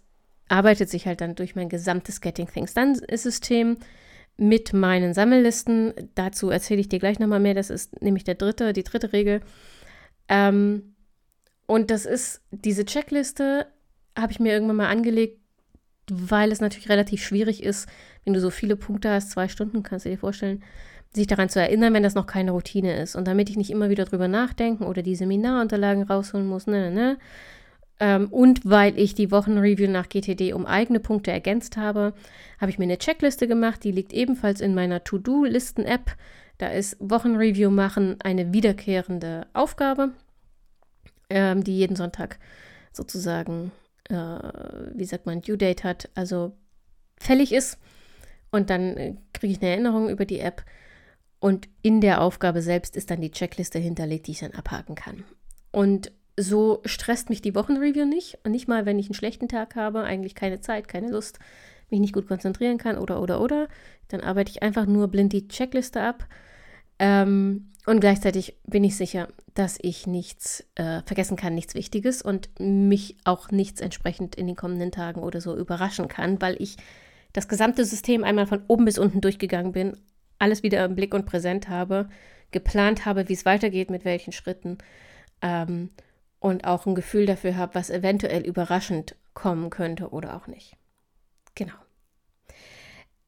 arbeitet 0.48 0.90
sich 0.90 1.06
halt 1.06 1.20
dann 1.20 1.34
durch 1.34 1.56
mein 1.56 1.68
gesamtes 1.68 2.20
Getting 2.20 2.46
Things. 2.46 2.72
Done 2.74 3.00
System 3.14 3.78
mit 4.38 4.72
meinen 4.72 5.12
Sammellisten. 5.12 5.92
Dazu 6.14 6.48
erzähle 6.48 6.80
ich 6.80 6.88
dir 6.88 6.98
gleich 6.98 7.18
nochmal 7.18 7.40
mehr. 7.40 7.54
Das 7.54 7.70
ist 7.70 8.00
nämlich 8.00 8.24
der 8.24 8.36
dritte, 8.36 8.72
die 8.72 8.84
dritte 8.84 9.12
Regel. 9.12 9.40
Ähm, 10.28 10.94
und 11.66 11.90
das 11.90 12.06
ist 12.06 12.40
diese 12.50 12.86
Checkliste, 12.86 13.66
habe 14.16 14.32
ich 14.32 14.40
mir 14.40 14.52
irgendwann 14.52 14.76
mal 14.76 14.88
angelegt, 14.88 15.38
weil 16.10 16.50
es 16.50 16.60
natürlich 16.60 16.88
relativ 16.88 17.22
schwierig 17.22 17.62
ist, 17.62 17.88
wenn 18.24 18.32
du 18.32 18.40
so 18.40 18.50
viele 18.50 18.76
Punkte 18.76 19.10
hast, 19.10 19.30
zwei 19.30 19.48
Stunden, 19.48 19.82
kannst 19.82 20.06
du 20.06 20.10
dir 20.10 20.18
vorstellen, 20.18 20.62
sich 21.12 21.26
daran 21.26 21.48
zu 21.48 21.60
erinnern, 21.60 21.92
wenn 21.94 22.02
das 22.02 22.14
noch 22.14 22.26
keine 22.26 22.52
Routine 22.52 23.00
ist. 23.00 23.16
Und 23.16 23.26
damit 23.26 23.50
ich 23.50 23.56
nicht 23.56 23.70
immer 23.70 23.90
wieder 23.90 24.04
drüber 24.04 24.28
nachdenken 24.28 24.84
oder 24.84 25.02
die 25.02 25.16
Seminarunterlagen 25.16 26.04
rausholen 26.04 26.46
muss, 26.46 26.66
ne, 26.66 26.90
ne, 26.90 26.90
ne. 26.90 27.18
Ähm, 28.00 28.28
und 28.28 28.60
weil 28.64 28.98
ich 28.98 29.14
die 29.14 29.30
Wochenreview 29.30 29.88
nach 29.88 30.08
GTD 30.08 30.52
um 30.52 30.66
eigene 30.66 31.00
Punkte 31.00 31.32
ergänzt 31.32 31.76
habe, 31.76 32.14
habe 32.60 32.70
ich 32.70 32.78
mir 32.78 32.84
eine 32.84 32.98
Checkliste 32.98 33.48
gemacht, 33.48 33.82
die 33.82 33.92
liegt 33.92 34.12
ebenfalls 34.12 34.60
in 34.60 34.74
meiner 34.74 35.02
To-Do-Listen-App. 35.02 36.16
Da 36.58 36.68
ist 36.68 36.96
Wochenreview 37.00 37.70
machen 37.70 38.16
eine 38.22 38.52
wiederkehrende 38.52 39.46
Aufgabe, 39.52 40.12
ähm, 41.30 41.64
die 41.64 41.76
jeden 41.76 41.96
Sonntag 41.96 42.38
sozusagen, 42.92 43.72
äh, 44.08 44.14
wie 44.94 45.04
sagt 45.04 45.26
man, 45.26 45.40
Due 45.40 45.58
Date 45.58 45.84
hat, 45.84 46.08
also 46.14 46.52
fällig 47.18 47.52
ist. 47.52 47.78
Und 48.50 48.70
dann 48.70 48.96
äh, 48.96 49.14
kriege 49.32 49.52
ich 49.52 49.60
eine 49.60 49.70
Erinnerung 49.70 50.08
über 50.08 50.24
die 50.24 50.40
App 50.40 50.64
und 51.40 51.68
in 51.82 52.00
der 52.00 52.20
Aufgabe 52.20 52.62
selbst 52.62 52.96
ist 52.96 53.10
dann 53.10 53.20
die 53.20 53.30
Checkliste 53.30 53.78
hinterlegt, 53.78 54.26
die 54.26 54.32
ich 54.32 54.40
dann 54.40 54.52
abhaken 54.52 54.94
kann. 54.94 55.24
Und 55.70 56.12
so 56.38 56.80
stresst 56.84 57.30
mich 57.30 57.42
die 57.42 57.54
Wochenreview 57.54 58.04
nicht. 58.04 58.38
Und 58.44 58.52
nicht 58.52 58.68
mal, 58.68 58.86
wenn 58.86 58.98
ich 58.98 59.06
einen 59.06 59.14
schlechten 59.14 59.48
Tag 59.48 59.76
habe, 59.76 60.02
eigentlich 60.02 60.34
keine 60.34 60.60
Zeit, 60.60 60.88
keine 60.88 61.10
Lust, 61.10 61.38
mich 61.90 62.00
nicht 62.00 62.12
gut 62.12 62.28
konzentrieren 62.28 62.78
kann 62.78 62.98
oder, 62.98 63.20
oder, 63.20 63.40
oder. 63.40 63.68
Dann 64.08 64.20
arbeite 64.20 64.50
ich 64.50 64.62
einfach 64.62 64.86
nur 64.86 65.08
blind 65.08 65.32
die 65.32 65.48
Checkliste 65.48 66.00
ab. 66.00 66.26
Ähm, 66.98 67.70
und 67.86 68.00
gleichzeitig 68.00 68.56
bin 68.66 68.84
ich 68.84 68.96
sicher, 68.96 69.28
dass 69.54 69.78
ich 69.80 70.06
nichts 70.06 70.64
äh, 70.74 71.00
vergessen 71.06 71.36
kann, 71.36 71.54
nichts 71.54 71.74
Wichtiges 71.74 72.20
und 72.20 72.50
mich 72.58 73.16
auch 73.24 73.50
nichts 73.50 73.80
entsprechend 73.80 74.34
in 74.34 74.46
den 74.46 74.56
kommenden 74.56 74.92
Tagen 74.92 75.22
oder 75.22 75.40
so 75.40 75.56
überraschen 75.56 76.08
kann, 76.08 76.40
weil 76.42 76.56
ich 76.60 76.76
das 77.32 77.48
gesamte 77.48 77.84
System 77.84 78.24
einmal 78.24 78.46
von 78.46 78.62
oben 78.68 78.84
bis 78.84 78.98
unten 78.98 79.20
durchgegangen 79.20 79.72
bin, 79.72 79.96
alles 80.38 80.62
wieder 80.62 80.84
im 80.84 80.96
Blick 80.96 81.14
und 81.14 81.26
präsent 81.26 81.68
habe, 81.68 82.08
geplant 82.50 83.06
habe, 83.06 83.28
wie 83.28 83.34
es 83.34 83.44
weitergeht, 83.44 83.90
mit 83.90 84.04
welchen 84.04 84.32
Schritten 84.32 84.78
ähm, 85.42 85.90
und 86.40 86.64
auch 86.66 86.86
ein 86.86 86.94
Gefühl 86.94 87.26
dafür 87.26 87.56
habe, 87.56 87.74
was 87.74 87.90
eventuell 87.90 88.42
überraschend 88.42 89.16
kommen 89.34 89.70
könnte 89.70 90.10
oder 90.10 90.36
auch 90.36 90.46
nicht. 90.46 90.76
Genau. 91.54 91.74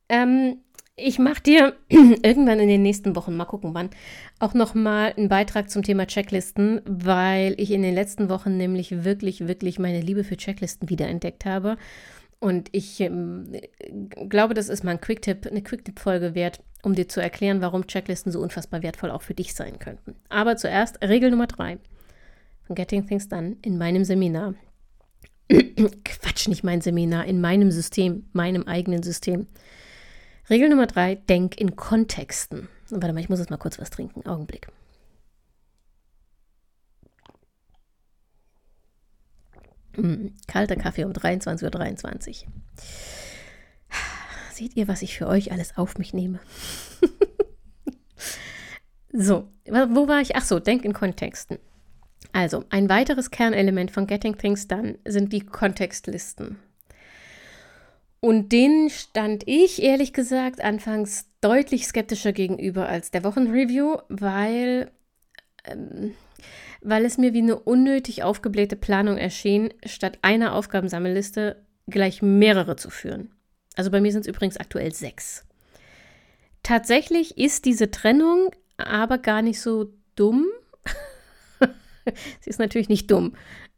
Ähm, 0.08 0.58
ich 0.96 1.18
mache 1.18 1.42
dir 1.42 1.76
irgendwann 1.88 2.60
in 2.60 2.68
den 2.68 2.82
nächsten 2.82 3.16
Wochen, 3.16 3.36
mal 3.36 3.44
gucken 3.44 3.74
wann, 3.74 3.90
auch 4.38 4.54
nochmal 4.54 5.14
einen 5.16 5.28
Beitrag 5.28 5.70
zum 5.70 5.82
Thema 5.82 6.06
Checklisten, 6.06 6.82
weil 6.84 7.54
ich 7.58 7.70
in 7.70 7.82
den 7.82 7.94
letzten 7.94 8.28
Wochen 8.28 8.56
nämlich 8.56 9.04
wirklich, 9.04 9.46
wirklich 9.46 9.78
meine 9.78 10.00
Liebe 10.00 10.24
für 10.24 10.36
Checklisten 10.36 10.88
wiederentdeckt 10.88 11.44
habe 11.44 11.76
und 12.40 12.70
ich 12.72 13.00
ähm, 13.00 13.52
glaube, 14.28 14.54
das 14.54 14.70
ist 14.70 14.82
mal 14.82 14.92
ein 14.92 15.00
Quick-Tipp, 15.00 15.46
eine 15.46 15.62
Quick-Tipp-Folge 15.62 16.34
wert, 16.34 16.60
um 16.82 16.94
dir 16.94 17.06
zu 17.06 17.20
erklären, 17.20 17.60
warum 17.60 17.86
Checklisten 17.86 18.32
so 18.32 18.40
unfassbar 18.40 18.82
wertvoll 18.82 19.10
auch 19.10 19.20
für 19.20 19.34
dich 19.34 19.54
sein 19.54 19.78
könnten. 19.78 20.16
Aber 20.30 20.56
zuerst 20.56 21.02
Regel 21.02 21.30
Nummer 21.30 21.46
drei 21.46 21.78
Getting 22.74 23.06
Things 23.06 23.28
Done 23.28 23.56
in 23.62 23.78
meinem 23.78 24.04
Seminar. 24.04 24.54
Quatsch, 25.48 26.48
nicht 26.48 26.64
mein 26.64 26.80
Seminar, 26.80 27.26
in 27.26 27.40
meinem 27.40 27.70
System, 27.70 28.28
meinem 28.32 28.64
eigenen 28.64 29.02
System. 29.02 29.46
Regel 30.48 30.68
Nummer 30.68 30.86
drei, 30.86 31.14
denk 31.14 31.60
in 31.60 31.76
Kontexten. 31.76 32.68
Warte 32.90 33.12
mal, 33.12 33.20
ich 33.20 33.28
muss 33.28 33.38
jetzt 33.38 33.50
mal 33.50 33.56
kurz 33.56 33.78
was 33.78 33.90
trinken. 33.90 34.26
Augenblick. 34.26 34.68
Mm, 39.96 40.28
kalter 40.46 40.76
Kaffee 40.76 41.04
um 41.04 41.12
23.23 41.12 41.64
Uhr. 41.64 41.70
23. 41.70 42.46
Seht 44.52 44.76
ihr, 44.76 44.88
was 44.88 45.02
ich 45.02 45.16
für 45.16 45.26
euch 45.26 45.52
alles 45.52 45.76
auf 45.76 45.98
mich 45.98 46.12
nehme? 46.12 46.40
so, 49.12 49.48
wo 49.66 50.08
war 50.08 50.20
ich? 50.20 50.36
Ach 50.36 50.44
so, 50.44 50.60
denk 50.60 50.84
in 50.84 50.92
Kontexten. 50.92 51.58
Also, 52.32 52.64
ein 52.70 52.88
weiteres 52.88 53.30
Kernelement 53.30 53.90
von 53.90 54.06
Getting 54.06 54.38
Things 54.38 54.68
Done 54.68 54.98
sind 55.04 55.32
die 55.32 55.40
Kontextlisten. 55.40 56.58
Und 58.20 58.52
denen 58.52 58.90
stand 58.90 59.44
ich, 59.46 59.82
ehrlich 59.82 60.12
gesagt, 60.12 60.62
anfangs 60.62 61.26
deutlich 61.40 61.86
skeptischer 61.86 62.32
gegenüber 62.32 62.88
als 62.88 63.10
der 63.10 63.24
Wochenreview, 63.24 63.96
weil 64.08 64.90
ähm, 65.64 66.12
weil 66.82 67.04
es 67.04 67.18
mir 67.18 67.34
wie 67.34 67.42
eine 67.42 67.58
unnötig 67.58 68.22
aufgeblähte 68.22 68.76
Planung 68.76 69.18
erschien, 69.18 69.72
statt 69.84 70.18
einer 70.22 70.54
Aufgabensammelliste 70.54 71.62
gleich 71.86 72.22
mehrere 72.22 72.76
zu 72.76 72.90
führen. 72.90 73.30
Also 73.76 73.90
bei 73.90 74.00
mir 74.00 74.12
sind 74.12 74.22
es 74.22 74.26
übrigens 74.26 74.56
aktuell 74.56 74.92
sechs. 74.92 75.46
Tatsächlich 76.62 77.38
ist 77.38 77.64
diese 77.64 77.90
Trennung 77.90 78.50
aber 78.76 79.18
gar 79.18 79.42
nicht 79.42 79.60
so 79.60 79.92
dumm. 80.16 80.46
Sie 82.40 82.50
ist 82.50 82.58
natürlich 82.58 82.88
nicht 82.88 83.10
dumm. 83.10 83.34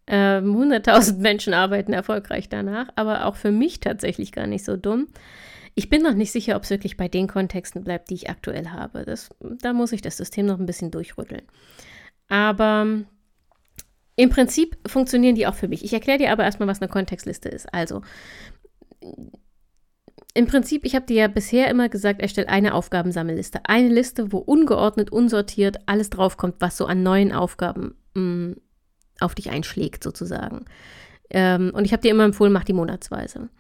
Ähm, 0.07 0.57
100.000 0.57 1.19
Menschen 1.19 1.55
arbeiten 1.55 1.93
erfolgreich 1.93 2.49
danach, 2.49 2.89
aber 2.97 3.27
auch 3.27 3.37
für 3.37 3.53
mich 3.53 3.81
tatsächlich 3.81 4.33
gar 4.33 4.47
nicht 4.47 4.65
so 4.65 4.77
dumm. 4.77 5.09
Ich 5.75 5.89
bin 5.89 6.03
noch 6.03 6.15
nicht 6.15 6.33
sicher, 6.33 6.57
ob 6.57 6.65
es 6.65 6.71
wirklich 6.71 6.97
bei 6.97 7.09
den 7.09 7.29
Kontexten 7.29 7.83
bleibt, 7.83 8.11
die 8.11 8.15
ich 8.15 8.29
aktuell 8.29 8.69
habe. 8.69 9.05
Das, 9.05 9.31
da 9.41 9.73
muss 9.73 9.93
ich 9.93 10.03
das 10.03 10.17
System 10.17 10.47
noch 10.47 10.59
ein 10.59 10.67
bisschen 10.67 10.91
durchrütteln. 10.91 11.43
Aber 12.29 12.87
im 14.17 14.31
Prinzip 14.31 14.77
funktionieren 14.87 15.35
die 15.35 15.47
auch 15.47 15.55
für 15.55 15.69
mich. 15.69 15.85
Ich 15.85 15.93
erkläre 15.93 16.19
dir 16.19 16.33
aber 16.33 16.45
erstmal, 16.45 16.69
was 16.69 16.83
eine 16.83 16.91
Kontextliste 16.91 17.49
ist. 17.49 17.73
Also, 17.73 18.03
im 20.35 20.47
Prinzip, 20.47 20.85
ich 20.85 20.95
habe 20.95 21.07
dir 21.07 21.17
ja 21.17 21.29
bisher 21.29 21.69
immer 21.69 21.89
gesagt, 21.89 22.21
erstell 22.21 22.47
eine 22.47 22.75
Aufgabensammelliste. 22.75 23.61
Eine 23.65 23.89
Liste, 23.89 24.33
wo 24.33 24.39
ungeordnet, 24.39 25.13
unsortiert 25.13 25.79
alles 25.87 26.09
draufkommt, 26.11 26.57
was 26.59 26.77
so 26.77 26.87
an 26.87 27.03
neuen 27.03 27.33
Aufgaben 27.33 27.97
mh, 28.15 28.23
mm, 28.23 28.57
auf 29.21 29.35
dich 29.35 29.51
einschlägt, 29.51 30.03
sozusagen. 30.03 30.65
Ähm, 31.31 31.71
und 31.75 31.85
ich 31.85 31.93
habe 31.93 32.03
dir 32.03 32.11
immer 32.11 32.25
empfohlen, 32.25 32.53
mach 32.53 32.65
die 32.65 32.73
monatsweise. 32.73 33.51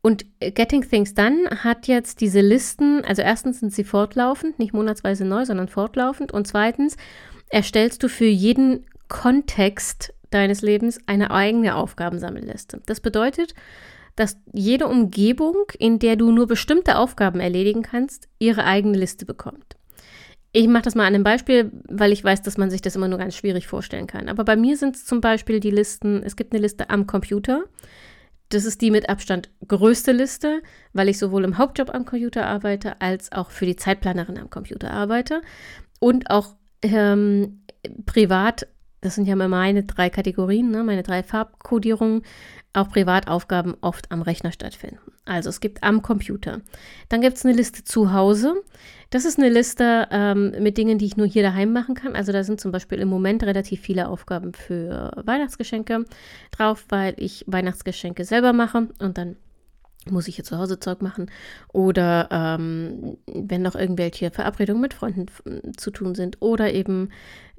Und 0.00 0.24
Getting 0.40 0.88
Things 0.88 1.14
Done 1.14 1.50
hat 1.64 1.88
jetzt 1.88 2.20
diese 2.20 2.40
Listen, 2.40 3.04
also 3.04 3.22
erstens 3.22 3.60
sind 3.60 3.72
sie 3.72 3.84
fortlaufend, 3.84 4.58
nicht 4.58 4.72
monatsweise 4.72 5.24
neu, 5.24 5.44
sondern 5.44 5.68
fortlaufend. 5.68 6.32
Und 6.32 6.46
zweitens 6.46 6.96
erstellst 7.50 8.02
du 8.02 8.08
für 8.08 8.26
jeden 8.26 8.86
Kontext 9.08 10.14
deines 10.30 10.62
Lebens 10.62 11.00
eine 11.06 11.30
eigene 11.32 11.74
Aufgabensammelliste. 11.74 12.82
Das 12.86 13.00
bedeutet, 13.00 13.54
dass 14.16 14.38
jede 14.52 14.88
Umgebung, 14.88 15.54
in 15.78 15.98
der 15.98 16.16
du 16.16 16.32
nur 16.32 16.46
bestimmte 16.46 16.98
Aufgaben 16.98 17.38
erledigen 17.38 17.82
kannst, 17.82 18.28
ihre 18.38 18.64
eigene 18.64 18.98
Liste 18.98 19.26
bekommt. 19.26 19.76
Ich 20.52 20.68
mache 20.68 20.84
das 20.84 20.94
mal 20.94 21.06
an 21.06 21.14
einem 21.14 21.24
Beispiel, 21.24 21.70
weil 21.86 22.12
ich 22.12 22.24
weiß, 22.24 22.40
dass 22.40 22.56
man 22.56 22.70
sich 22.70 22.80
das 22.80 22.96
immer 22.96 23.08
nur 23.08 23.18
ganz 23.18 23.36
schwierig 23.36 23.66
vorstellen 23.66 24.06
kann. 24.06 24.30
Aber 24.30 24.42
bei 24.42 24.56
mir 24.56 24.78
sind 24.78 24.96
es 24.96 25.04
zum 25.04 25.20
Beispiel 25.20 25.60
die 25.60 25.70
Listen, 25.70 26.22
es 26.22 26.34
gibt 26.34 26.54
eine 26.54 26.62
Liste 26.62 26.88
am 26.88 27.06
Computer. 27.06 27.64
Das 28.48 28.64
ist 28.64 28.80
die 28.80 28.90
mit 28.90 29.10
Abstand 29.10 29.50
größte 29.68 30.12
Liste, 30.12 30.62
weil 30.94 31.10
ich 31.10 31.18
sowohl 31.18 31.44
im 31.44 31.58
Hauptjob 31.58 31.94
am 31.94 32.06
Computer 32.06 32.46
arbeite, 32.46 33.00
als 33.02 33.32
auch 33.32 33.50
für 33.50 33.66
die 33.66 33.76
Zeitplanerin 33.76 34.38
am 34.38 34.48
Computer 34.48 34.92
arbeite. 34.92 35.42
Und 36.00 36.30
auch 36.30 36.54
ähm, 36.80 37.60
privat, 38.06 38.66
das 39.02 39.14
sind 39.14 39.26
ja 39.26 39.34
immer 39.34 39.48
meine 39.48 39.84
drei 39.84 40.08
Kategorien, 40.08 40.70
ne, 40.70 40.84
meine 40.84 41.02
drei 41.02 41.22
Farbkodierungen, 41.22 42.22
auch 42.76 42.88
Privataufgaben 42.88 43.74
oft 43.80 44.10
am 44.12 44.22
Rechner 44.22 44.52
stattfinden. 44.52 44.98
Also 45.24 45.48
es 45.48 45.60
gibt 45.60 45.82
am 45.82 46.02
Computer. 46.02 46.60
Dann 47.08 47.20
gibt 47.20 47.36
es 47.36 47.44
eine 47.44 47.54
Liste 47.54 47.84
zu 47.84 48.12
Hause. 48.12 48.54
Das 49.10 49.24
ist 49.24 49.38
eine 49.38 49.48
Liste 49.48 50.08
ähm, 50.10 50.52
mit 50.60 50.78
Dingen, 50.78 50.98
die 50.98 51.06
ich 51.06 51.16
nur 51.16 51.26
hier 51.26 51.42
daheim 51.42 51.72
machen 51.72 51.94
kann. 51.94 52.14
Also 52.14 52.32
da 52.32 52.44
sind 52.44 52.60
zum 52.60 52.72
Beispiel 52.72 52.98
im 52.98 53.08
Moment 53.08 53.42
relativ 53.42 53.80
viele 53.80 54.08
Aufgaben 54.08 54.52
für 54.52 55.12
Weihnachtsgeschenke 55.24 56.04
drauf, 56.52 56.84
weil 56.88 57.14
ich 57.16 57.44
Weihnachtsgeschenke 57.46 58.24
selber 58.24 58.52
mache 58.52 58.88
und 58.98 59.18
dann 59.18 59.36
muss 60.08 60.28
ich 60.28 60.36
hier 60.36 60.44
zu 60.44 60.58
Hause 60.58 60.78
Zeug 60.78 61.02
machen 61.02 61.30
oder 61.72 62.28
ähm, 62.30 63.18
wenn 63.26 63.62
noch 63.62 63.74
irgendwelche 63.74 64.30
Verabredungen 64.30 64.80
mit 64.80 64.94
Freunden 64.94 65.26
zu 65.76 65.90
tun 65.90 66.14
sind 66.14 66.36
oder 66.40 66.72
eben 66.72 67.10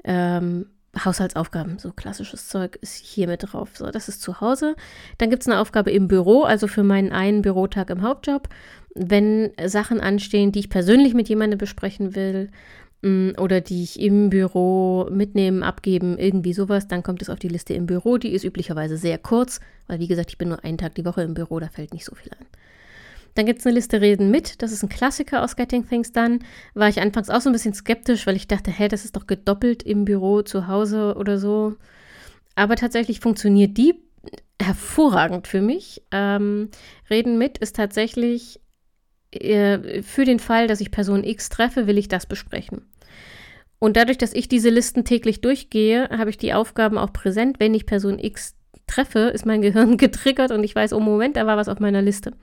ähm, 0.05 0.67
Haushaltsaufgaben, 0.95 1.79
so 1.79 1.91
klassisches 1.91 2.47
Zeug 2.47 2.77
ist 2.81 2.95
hier 2.95 3.27
mit 3.27 3.43
drauf. 3.43 3.71
So, 3.75 3.89
das 3.91 4.09
ist 4.09 4.21
zu 4.21 4.41
Hause. 4.41 4.75
Dann 5.17 5.29
gibt 5.29 5.43
es 5.43 5.47
eine 5.47 5.59
Aufgabe 5.59 5.91
im 5.91 6.07
Büro, 6.07 6.43
also 6.43 6.67
für 6.67 6.83
meinen 6.83 7.11
einen 7.11 7.41
Bürotag 7.41 7.89
im 7.89 8.01
Hauptjob. 8.01 8.49
Wenn 8.95 9.51
Sachen 9.65 9.99
anstehen, 9.99 10.51
die 10.51 10.59
ich 10.59 10.69
persönlich 10.69 11.13
mit 11.13 11.29
jemandem 11.29 11.59
besprechen 11.59 12.15
will 12.15 12.49
mm, 13.01 13.31
oder 13.37 13.61
die 13.61 13.83
ich 13.83 13.99
im 13.99 14.29
Büro 14.29 15.07
mitnehmen, 15.11 15.61
abgeben, 15.61 16.17
irgendwie 16.17 16.53
sowas, 16.53 16.87
dann 16.87 17.03
kommt 17.03 17.21
es 17.21 17.29
auf 17.29 17.39
die 17.39 17.49
Liste 17.49 17.73
im 17.73 17.85
Büro. 17.85 18.17
Die 18.17 18.31
ist 18.31 18.43
üblicherweise 18.43 18.97
sehr 18.97 19.17
kurz, 19.17 19.59
weil 19.87 19.99
wie 19.99 20.07
gesagt, 20.07 20.31
ich 20.31 20.37
bin 20.37 20.49
nur 20.49 20.63
einen 20.63 20.77
Tag 20.77 20.95
die 20.95 21.05
Woche 21.05 21.21
im 21.21 21.33
Büro, 21.33 21.59
da 21.59 21.67
fällt 21.67 21.93
nicht 21.93 22.05
so 22.05 22.15
viel 22.15 22.31
an. 22.39 22.45
Dann 23.37 23.45
gibt 23.45 23.59
es 23.59 23.67
eine 23.67 23.75
Liste 23.75 24.01
Reden 24.01 24.31
mit. 24.31 24.63
Das 24.63 24.71
ist 24.71 24.81
ein 24.81 24.89
Klassiker 24.89 25.43
aus 25.43 25.55
Getting 25.55 25.87
Things 25.87 26.11
Done. 26.11 26.39
War 26.73 26.89
ich 26.89 26.99
anfangs 26.99 27.29
auch 27.29 27.39
so 27.39 27.51
ein 27.51 27.53
bisschen 27.53 27.75
skeptisch, 27.75 28.25
weil 28.25 28.35
ich 28.35 28.47
dachte, 28.47 28.71
hä, 28.71 28.87
das 28.87 29.05
ist 29.05 29.15
doch 29.15 29.27
gedoppelt 29.27 29.83
im 29.83 30.05
Büro, 30.05 30.41
zu 30.41 30.65
Hause 30.65 31.13
oder 31.15 31.37
so. 31.37 31.75
Aber 32.55 32.75
tatsächlich 32.75 33.19
funktioniert 33.19 33.77
die 33.77 33.93
hervorragend 34.59 35.45
für 35.47 35.61
mich. 35.61 36.01
Ähm, 36.11 36.69
Reden 37.11 37.37
mit 37.37 37.59
ist 37.59 37.75
tatsächlich 37.75 38.59
äh, 39.29 40.01
für 40.01 40.25
den 40.25 40.39
Fall, 40.39 40.65
dass 40.65 40.81
ich 40.81 40.89
Person 40.89 41.23
X 41.23 41.49
treffe, 41.49 41.85
will 41.85 41.99
ich 41.99 42.07
das 42.07 42.25
besprechen. 42.25 42.89
Und 43.77 43.97
dadurch, 43.97 44.17
dass 44.17 44.33
ich 44.33 44.49
diese 44.49 44.71
Listen 44.71 45.05
täglich 45.05 45.41
durchgehe, 45.41 46.09
habe 46.09 46.31
ich 46.31 46.39
die 46.39 46.55
Aufgaben 46.55 46.97
auch 46.97 47.13
präsent. 47.13 47.59
Wenn 47.59 47.75
ich 47.75 47.85
Person 47.85 48.17
X 48.17 48.55
treffe, 48.87 49.19
ist 49.19 49.45
mein 49.45 49.61
Gehirn 49.61 49.97
getriggert 49.97 50.49
und 50.49 50.63
ich 50.63 50.73
weiß, 50.73 50.91
oh 50.93 50.99
Moment, 50.99 51.37
da 51.37 51.45
war 51.45 51.57
was 51.57 51.69
auf 51.69 51.79
meiner 51.79 52.01
Liste. 52.01 52.33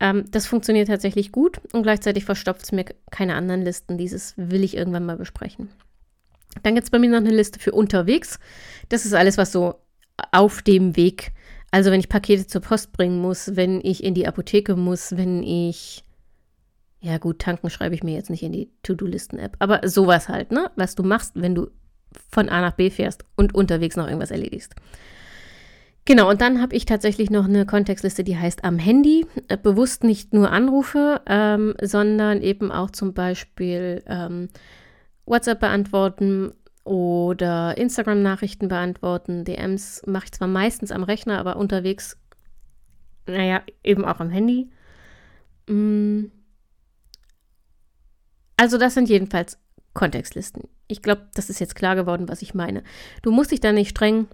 Ähm, 0.00 0.24
das 0.30 0.46
funktioniert 0.46 0.88
tatsächlich 0.88 1.30
gut 1.30 1.60
und 1.72 1.82
gleichzeitig 1.82 2.24
verstopft 2.24 2.64
es 2.64 2.72
mir 2.72 2.86
keine 3.10 3.34
anderen 3.34 3.62
Listen. 3.62 3.98
Dieses 3.98 4.34
will 4.36 4.64
ich 4.64 4.76
irgendwann 4.76 5.06
mal 5.06 5.16
besprechen. 5.16 5.68
Dann 6.62 6.74
gibt 6.74 6.84
es 6.84 6.90
bei 6.90 6.98
mir 6.98 7.10
noch 7.10 7.18
eine 7.18 7.30
Liste 7.30 7.60
für 7.60 7.72
unterwegs. 7.72 8.40
Das 8.88 9.04
ist 9.06 9.14
alles, 9.14 9.38
was 9.38 9.52
so 9.52 9.76
auf 10.32 10.62
dem 10.62 10.96
Weg, 10.96 11.32
also 11.70 11.90
wenn 11.90 12.00
ich 12.00 12.08
Pakete 12.08 12.46
zur 12.46 12.60
Post 12.60 12.92
bringen 12.92 13.20
muss, 13.20 13.56
wenn 13.56 13.80
ich 13.82 14.02
in 14.02 14.14
die 14.14 14.26
Apotheke 14.26 14.74
muss, 14.76 15.16
wenn 15.16 15.42
ich, 15.42 16.04
ja 17.00 17.18
gut, 17.18 17.38
tanken 17.38 17.70
schreibe 17.70 17.94
ich 17.94 18.02
mir 18.02 18.14
jetzt 18.14 18.30
nicht 18.30 18.42
in 18.42 18.52
die 18.52 18.70
To-Do-Listen-App, 18.82 19.56
aber 19.60 19.88
sowas 19.88 20.28
halt, 20.28 20.50
ne? 20.50 20.70
Was 20.76 20.94
du 20.94 21.02
machst, 21.02 21.32
wenn 21.36 21.54
du 21.54 21.70
von 22.30 22.48
A 22.48 22.60
nach 22.60 22.74
B 22.74 22.90
fährst 22.90 23.24
und 23.36 23.54
unterwegs 23.54 23.96
noch 23.96 24.06
irgendwas 24.06 24.32
erledigst. 24.32 24.74
Genau, 26.10 26.28
und 26.28 26.40
dann 26.40 26.60
habe 26.60 26.74
ich 26.74 26.86
tatsächlich 26.86 27.30
noch 27.30 27.44
eine 27.44 27.64
Kontextliste, 27.64 28.24
die 28.24 28.36
heißt 28.36 28.64
am 28.64 28.80
Handy. 28.80 29.28
Äh, 29.46 29.56
bewusst 29.56 30.02
nicht 30.02 30.34
nur 30.34 30.50
Anrufe, 30.50 31.20
ähm, 31.26 31.76
sondern 31.80 32.42
eben 32.42 32.72
auch 32.72 32.90
zum 32.90 33.14
Beispiel 33.14 34.02
ähm, 34.08 34.48
WhatsApp 35.24 35.60
beantworten 35.60 36.52
oder 36.82 37.78
Instagram-Nachrichten 37.78 38.66
beantworten. 38.66 39.44
DMs 39.44 40.02
mache 40.04 40.24
ich 40.24 40.32
zwar 40.32 40.48
meistens 40.48 40.90
am 40.90 41.04
Rechner, 41.04 41.38
aber 41.38 41.54
unterwegs, 41.54 42.18
naja, 43.26 43.62
eben 43.84 44.04
auch 44.04 44.18
am 44.18 44.30
Handy. 44.30 44.68
Mm. 45.68 46.24
Also 48.56 48.78
das 48.78 48.94
sind 48.94 49.08
jedenfalls 49.08 49.58
Kontextlisten. 49.94 50.64
Ich 50.88 51.02
glaube, 51.02 51.28
das 51.34 51.50
ist 51.50 51.60
jetzt 51.60 51.76
klar 51.76 51.94
geworden, 51.94 52.28
was 52.28 52.42
ich 52.42 52.52
meine. 52.52 52.82
Du 53.22 53.30
musst 53.30 53.52
dich 53.52 53.60
da 53.60 53.70
nicht 53.70 53.90
streng 53.90 54.26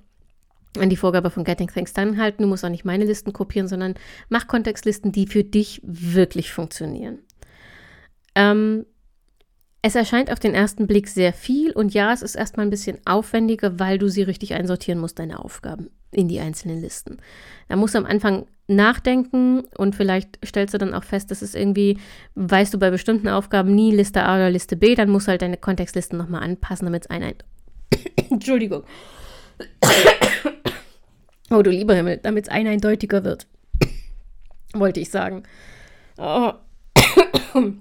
an 0.80 0.90
die 0.90 0.96
Vorgabe 0.96 1.30
von 1.30 1.44
Getting 1.44 1.68
Things 1.68 1.92
Done 1.92 2.16
halten. 2.16 2.42
Du 2.42 2.48
musst 2.48 2.64
auch 2.64 2.70
nicht 2.70 2.84
meine 2.84 3.04
Listen 3.04 3.32
kopieren, 3.32 3.68
sondern 3.68 3.94
mach 4.28 4.46
Kontextlisten, 4.46 5.12
die 5.12 5.26
für 5.26 5.44
dich 5.44 5.80
wirklich 5.84 6.52
funktionieren. 6.52 7.18
Ähm, 8.34 8.86
es 9.82 9.94
erscheint 9.94 10.32
auf 10.32 10.40
den 10.40 10.54
ersten 10.54 10.86
Blick 10.86 11.06
sehr 11.06 11.32
viel 11.32 11.70
und 11.70 11.94
ja, 11.94 12.12
es 12.12 12.22
ist 12.22 12.34
erstmal 12.34 12.66
ein 12.66 12.70
bisschen 12.70 12.98
aufwendiger, 13.04 13.78
weil 13.78 13.98
du 13.98 14.08
sie 14.08 14.22
richtig 14.22 14.54
einsortieren 14.54 15.00
musst, 15.00 15.18
deine 15.20 15.38
Aufgaben 15.44 15.90
in 16.10 16.26
die 16.26 16.40
einzelnen 16.40 16.80
Listen. 16.80 17.18
Da 17.68 17.76
musst 17.76 17.94
du 17.94 17.98
am 17.98 18.06
Anfang 18.06 18.46
nachdenken 18.66 19.62
und 19.76 19.94
vielleicht 19.94 20.44
stellst 20.44 20.74
du 20.74 20.78
dann 20.78 20.92
auch 20.92 21.04
fest, 21.04 21.30
dass 21.30 21.40
es 21.40 21.54
irgendwie, 21.54 21.98
weißt 22.34 22.74
du 22.74 22.78
bei 22.78 22.90
bestimmten 22.90 23.28
Aufgaben 23.28 23.74
nie 23.74 23.94
Liste 23.94 24.24
A 24.24 24.34
oder 24.34 24.50
Liste 24.50 24.76
B, 24.76 24.96
dann 24.96 25.08
musst 25.08 25.28
du 25.28 25.30
halt 25.30 25.42
deine 25.42 25.56
Kontextlisten 25.56 26.18
nochmal 26.18 26.42
anpassen, 26.42 26.86
damit 26.86 27.04
es 27.04 27.10
ein, 27.10 27.34
Entschuldigung. 28.30 28.82
Oh 31.50 31.62
du 31.62 31.70
lieber 31.70 31.94
Himmel, 31.94 32.18
damit 32.18 32.46
es 32.46 32.50
eindeutiger 32.50 33.22
wird. 33.22 33.46
Wollte 34.72 35.00
ich 35.00 35.10
sagen. 35.10 35.44
Oh. 36.18 36.52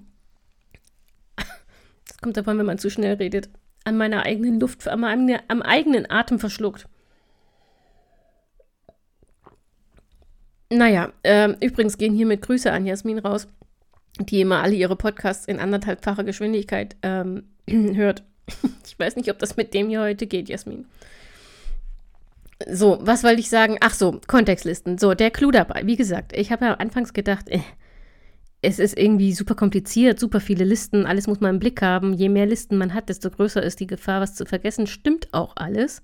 Das 2.08 2.20
kommt 2.22 2.38
davon, 2.38 2.58
wenn 2.58 2.66
man 2.66 2.78
zu 2.78 2.90
schnell 2.90 3.16
redet. 3.16 3.50
An 3.84 3.98
meiner 3.98 4.24
eigenen 4.24 4.60
Luft, 4.60 4.88
am, 4.88 5.04
am 5.04 5.62
eigenen 5.62 6.10
Atem 6.10 6.40
verschluckt. 6.40 6.88
Naja, 10.72 11.12
äh, 11.24 11.50
übrigens 11.64 11.98
gehen 11.98 12.16
hiermit 12.16 12.42
Grüße 12.42 12.72
an 12.72 12.86
Jasmin 12.86 13.20
raus, 13.20 13.48
die 14.20 14.42
immer 14.42 14.64
alle 14.64 14.76
ihre 14.76 14.96
Podcasts 14.96 15.46
in 15.46 15.60
anderthalbfacher 15.60 16.24
Geschwindigkeit 16.24 16.96
ähm, 17.04 17.44
hört. 17.70 18.24
Ich 18.86 18.98
weiß 18.98 19.16
nicht, 19.16 19.30
ob 19.30 19.40
das 19.40 19.58
mit 19.58 19.74
dem 19.74 19.90
hier 19.90 20.02
heute 20.02 20.26
geht, 20.26 20.50
Jasmin. 20.50 20.86
So, 22.72 23.00
was 23.02 23.24
wollte 23.24 23.42
ich 23.42 23.50
sagen? 23.50 23.78
Ach 23.82 23.94
so, 23.94 24.20
Kontextlisten. 24.28 24.98
So, 24.98 25.14
der 25.14 25.32
Clou 25.32 25.52
dabei. 25.52 25.82
Wie 25.86 25.98
gesagt, 25.98 26.32
ich 26.34 26.52
habe 26.52 26.66
ja 26.66 26.74
anfangs 26.76 27.14
gedacht, 27.14 27.50
äh, 27.50 27.60
es 28.62 28.80
ist 28.80 28.98
irgendwie 28.98 29.34
super 29.34 29.56
kompliziert, 29.56 30.20
super 30.20 30.40
viele 30.40 30.64
Listen, 30.64 31.06
alles 31.06 31.28
muss 31.28 31.40
man 31.40 31.56
im 31.56 31.60
Blick 31.60 31.82
haben. 31.82 32.14
Je 32.14 32.30
mehr 32.30 32.46
Listen 32.46 32.78
man 32.78 32.94
hat, 32.94 33.10
desto 33.10 33.30
größer 33.30 33.62
ist 33.62 33.80
die 33.80 33.88
Gefahr, 33.88 34.22
was 34.22 34.36
zu 34.36 34.46
vergessen. 34.46 34.88
Stimmt 34.88 35.34
auch 35.34 35.56
alles. 35.56 36.02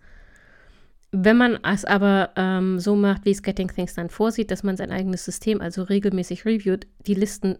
Wenn 1.12 1.38
man 1.38 1.60
es 1.64 1.86
aber 1.86 2.32
ähm, 2.36 2.80
so 2.80 2.96
macht, 2.96 3.26
wie 3.26 3.32
es 3.32 3.42
Getting 3.42 3.70
Things 3.70 3.96
dann 3.96 4.10
vorsieht, 4.10 4.52
dass 4.52 4.64
man 4.64 4.78
sein 4.78 4.92
eigenes 4.92 5.26
System 5.26 5.60
also 5.60 5.84
regelmäßig 5.84 6.46
reviewt, 6.46 6.86
die 7.08 7.16
Listen 7.16 7.58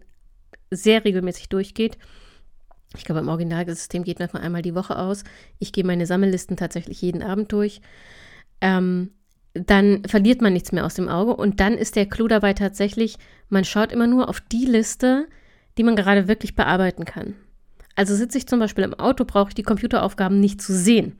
sehr 0.70 1.04
regelmäßig 1.04 1.48
durchgeht. 1.48 1.98
Ich 2.96 3.04
glaube, 3.04 3.20
im 3.20 3.28
Originalsystem 3.28 4.04
geht 4.04 4.20
manchmal 4.20 4.42
einmal 4.42 4.62
die 4.62 4.74
Woche 4.74 4.98
aus. 4.98 5.24
Ich 5.58 5.72
gehe 5.72 5.84
meine 5.84 6.06
Sammellisten 6.06 6.56
tatsächlich 6.56 7.00
jeden 7.02 7.22
Abend 7.22 7.52
durch 7.52 7.80
ähm, 8.62 9.10
dann 9.52 10.04
verliert 10.06 10.40
man 10.40 10.54
nichts 10.54 10.72
mehr 10.72 10.86
aus 10.86 10.94
dem 10.94 11.10
Auge. 11.10 11.36
Und 11.36 11.60
dann 11.60 11.74
ist 11.74 11.96
der 11.96 12.06
Clou 12.06 12.28
dabei 12.28 12.54
tatsächlich, 12.54 13.18
man 13.50 13.64
schaut 13.64 13.92
immer 13.92 14.06
nur 14.06 14.30
auf 14.30 14.40
die 14.40 14.64
Liste, 14.64 15.26
die 15.76 15.82
man 15.82 15.96
gerade 15.96 16.28
wirklich 16.28 16.54
bearbeiten 16.54 17.04
kann. 17.04 17.34
Also 17.94 18.14
sitze 18.14 18.38
ich 18.38 18.46
zum 18.46 18.58
Beispiel 18.58 18.84
im 18.84 18.94
Auto, 18.94 19.24
brauche 19.26 19.48
ich 19.48 19.54
die 19.54 19.62
Computeraufgaben 19.62 20.40
nicht 20.40 20.62
zu 20.62 20.72
sehen, 20.72 21.18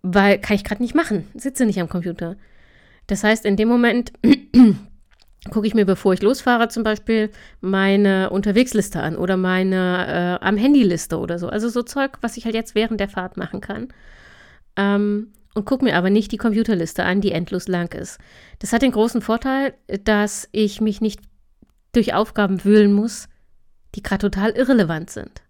weil 0.00 0.38
kann 0.38 0.56
ich 0.56 0.64
gerade 0.64 0.82
nicht 0.82 0.94
machen, 0.94 1.28
sitze 1.34 1.66
nicht 1.66 1.80
am 1.80 1.88
Computer. 1.90 2.36
Das 3.08 3.24
heißt, 3.24 3.44
in 3.44 3.56
dem 3.56 3.68
Moment 3.68 4.12
gucke 5.50 5.66
ich 5.66 5.74
mir, 5.74 5.84
bevor 5.84 6.14
ich 6.14 6.22
losfahre, 6.22 6.68
zum 6.68 6.82
Beispiel 6.82 7.30
meine 7.60 8.30
Unterwegsliste 8.30 9.02
an 9.02 9.16
oder 9.16 9.36
meine 9.36 10.38
äh, 10.40 10.44
am 10.44 10.56
Handy-Liste 10.56 11.18
oder 11.18 11.38
so. 11.38 11.48
Also 11.48 11.68
so 11.68 11.82
Zeug, 11.82 12.12
was 12.22 12.38
ich 12.38 12.46
halt 12.46 12.54
jetzt 12.54 12.74
während 12.74 13.00
der 13.00 13.08
Fahrt 13.08 13.36
machen 13.36 13.60
kann. 13.60 13.88
Ähm, 14.76 15.32
und 15.54 15.66
gucke 15.66 15.84
mir 15.84 15.96
aber 15.96 16.10
nicht 16.10 16.32
die 16.32 16.38
Computerliste 16.38 17.04
an, 17.04 17.20
die 17.20 17.32
endlos 17.32 17.68
lang 17.68 17.92
ist. 17.94 18.18
Das 18.58 18.72
hat 18.72 18.82
den 18.82 18.92
großen 18.92 19.20
Vorteil, 19.20 19.74
dass 20.04 20.48
ich 20.52 20.80
mich 20.80 21.00
nicht 21.00 21.20
durch 21.92 22.14
Aufgaben 22.14 22.64
wühlen 22.64 22.92
muss, 22.92 23.28
die 23.94 24.02
gerade 24.02 24.30
total 24.30 24.52
irrelevant 24.52 25.10
sind. 25.10 25.42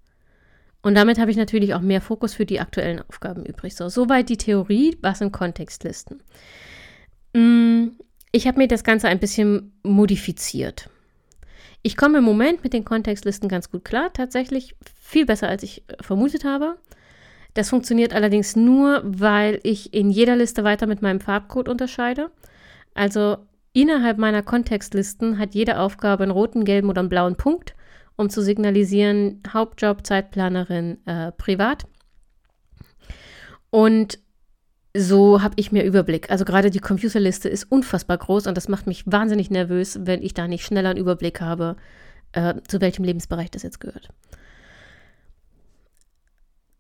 Und 0.83 0.97
damit 0.97 1.19
habe 1.19 1.31
ich 1.31 1.37
natürlich 1.37 1.75
auch 1.75 1.81
mehr 1.81 2.01
Fokus 2.01 2.35
für 2.35 2.45
die 2.45 2.59
aktuellen 2.59 3.01
Aufgaben 3.09 3.47
übrig. 3.47 3.77
So, 3.77 3.89
soweit 3.89 4.29
die 4.29 4.37
Theorie, 4.37 4.99
was 5.01 5.21
sind 5.21 5.33
Kontextlisten? 5.33 6.21
Mm, 7.35 7.91
ich 8.33 8.49
habe 8.49 8.59
mir 8.59 8.67
das 8.67 8.83
Ganze 8.83 9.07
ein 9.07 9.21
bisschen 9.21 9.73
modifiziert. 9.85 10.91
Ich 11.83 11.97
komme 11.97 12.19
im 12.19 12.25
Moment 12.25 12.65
mit 12.65 12.73
den 12.73 12.85
Kontextlisten 12.85 13.49
ganz 13.49 13.71
gut 13.71 13.85
klar, 13.85 14.13
tatsächlich 14.13 14.75
viel 15.01 15.27
besser, 15.27 15.49
als 15.49 15.63
ich 15.63 15.85
vermutet 16.01 16.45
habe. 16.45 16.79
Das 17.55 17.69
funktioniert 17.71 18.15
allerdings 18.15 18.57
nur, 18.57 19.03
weil 19.05 19.61
ich 19.63 19.93
in 19.93 20.11
jeder 20.11 20.37
Liste 20.37 20.65
weiter 20.65 20.87
mit 20.87 21.03
meinem 21.03 21.21
Farbcode 21.21 21.69
unterscheide. 21.69 22.31
Also 22.95 23.37
innerhalb 23.73 24.19
meiner 24.19 24.43
Kontextlisten 24.43 25.39
hat 25.39 25.55
jede 25.55 25.79
Aufgabe 25.79 26.23
einen 26.23 26.33
roten, 26.33 26.65
gelben 26.65 26.89
oder 26.89 27.01
einen 27.01 27.09
blauen 27.09 27.37
Punkt, 27.37 27.75
um 28.17 28.31
zu 28.31 28.43
signalisieren, 28.43 29.43
Hauptjob, 29.53 30.07
Zeitplanerin, 30.07 30.99
äh, 31.07 31.33
privat. 31.33 31.87
Und 33.71 34.19
so 34.95 35.43
habe 35.43 35.55
ich 35.57 35.73
mehr 35.73 35.87
Überblick. 35.87 36.31
Also 36.31 36.45
gerade 36.45 36.71
die 36.71 36.79
Computerliste 36.79 37.49
ist 37.49 37.65
unfassbar 37.71 38.19
groß 38.19 38.47
und 38.47 38.57
das 38.57 38.69
macht 38.69 38.87
mich 38.87 39.05
wahnsinnig 39.07 39.51
nervös, 39.51 39.99
wenn 40.03 40.23
ich 40.23 40.35
da 40.35 40.47
nicht 40.47 40.65
schneller 40.65 40.91
einen 40.91 40.99
Überblick 40.99 41.41
habe, 41.41 41.77
äh, 42.33 42.55
zu 42.69 42.81
welchem 42.81 43.05
Lebensbereich 43.05 43.51
das 43.51 43.63
jetzt 43.63 43.81
gehört. 43.81 44.11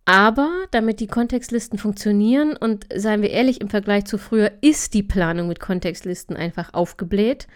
Aber 0.04 0.66
damit 0.72 0.98
die 0.98 1.06
Kontextlisten 1.06 1.78
funktionieren 1.78 2.56
und 2.56 2.86
seien 2.94 3.22
wir 3.22 3.30
ehrlich, 3.30 3.60
im 3.60 3.68
Vergleich 3.68 4.04
zu 4.04 4.18
früher 4.18 4.50
ist 4.60 4.94
die 4.94 5.04
Planung 5.04 5.46
mit 5.46 5.60
Kontextlisten 5.60 6.36
einfach 6.36 6.74
aufgebläht, 6.74 7.46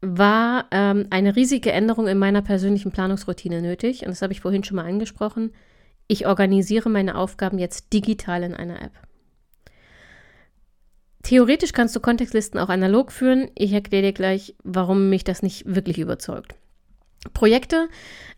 war 0.00 0.66
ähm, 0.70 1.06
eine 1.10 1.34
riesige 1.34 1.72
Änderung 1.72 2.06
in 2.06 2.18
meiner 2.18 2.42
persönlichen 2.42 2.92
Planungsroutine 2.92 3.62
nötig. 3.62 4.02
Und 4.02 4.10
das 4.10 4.22
habe 4.22 4.32
ich 4.32 4.40
vorhin 4.40 4.64
schon 4.64 4.76
mal 4.76 4.86
angesprochen. 4.86 5.52
ich 6.08 6.26
organisiere 6.26 6.90
meine 6.90 7.16
Aufgaben 7.16 7.58
jetzt 7.58 7.92
digital 7.92 8.42
in 8.42 8.54
einer 8.54 8.82
App. 8.82 8.92
Theoretisch 11.22 11.72
kannst 11.72 11.96
du 11.96 12.00
Kontextlisten 12.00 12.60
auch 12.60 12.68
analog 12.68 13.12
führen. 13.12 13.48
Ich 13.54 13.72
erkläre 13.72 14.02
dir 14.02 14.12
gleich, 14.12 14.54
warum 14.64 15.08
mich 15.08 15.24
das 15.24 15.42
nicht 15.42 15.64
wirklich 15.64 15.98
überzeugt. 15.98 16.56
Projekte, 17.32 17.88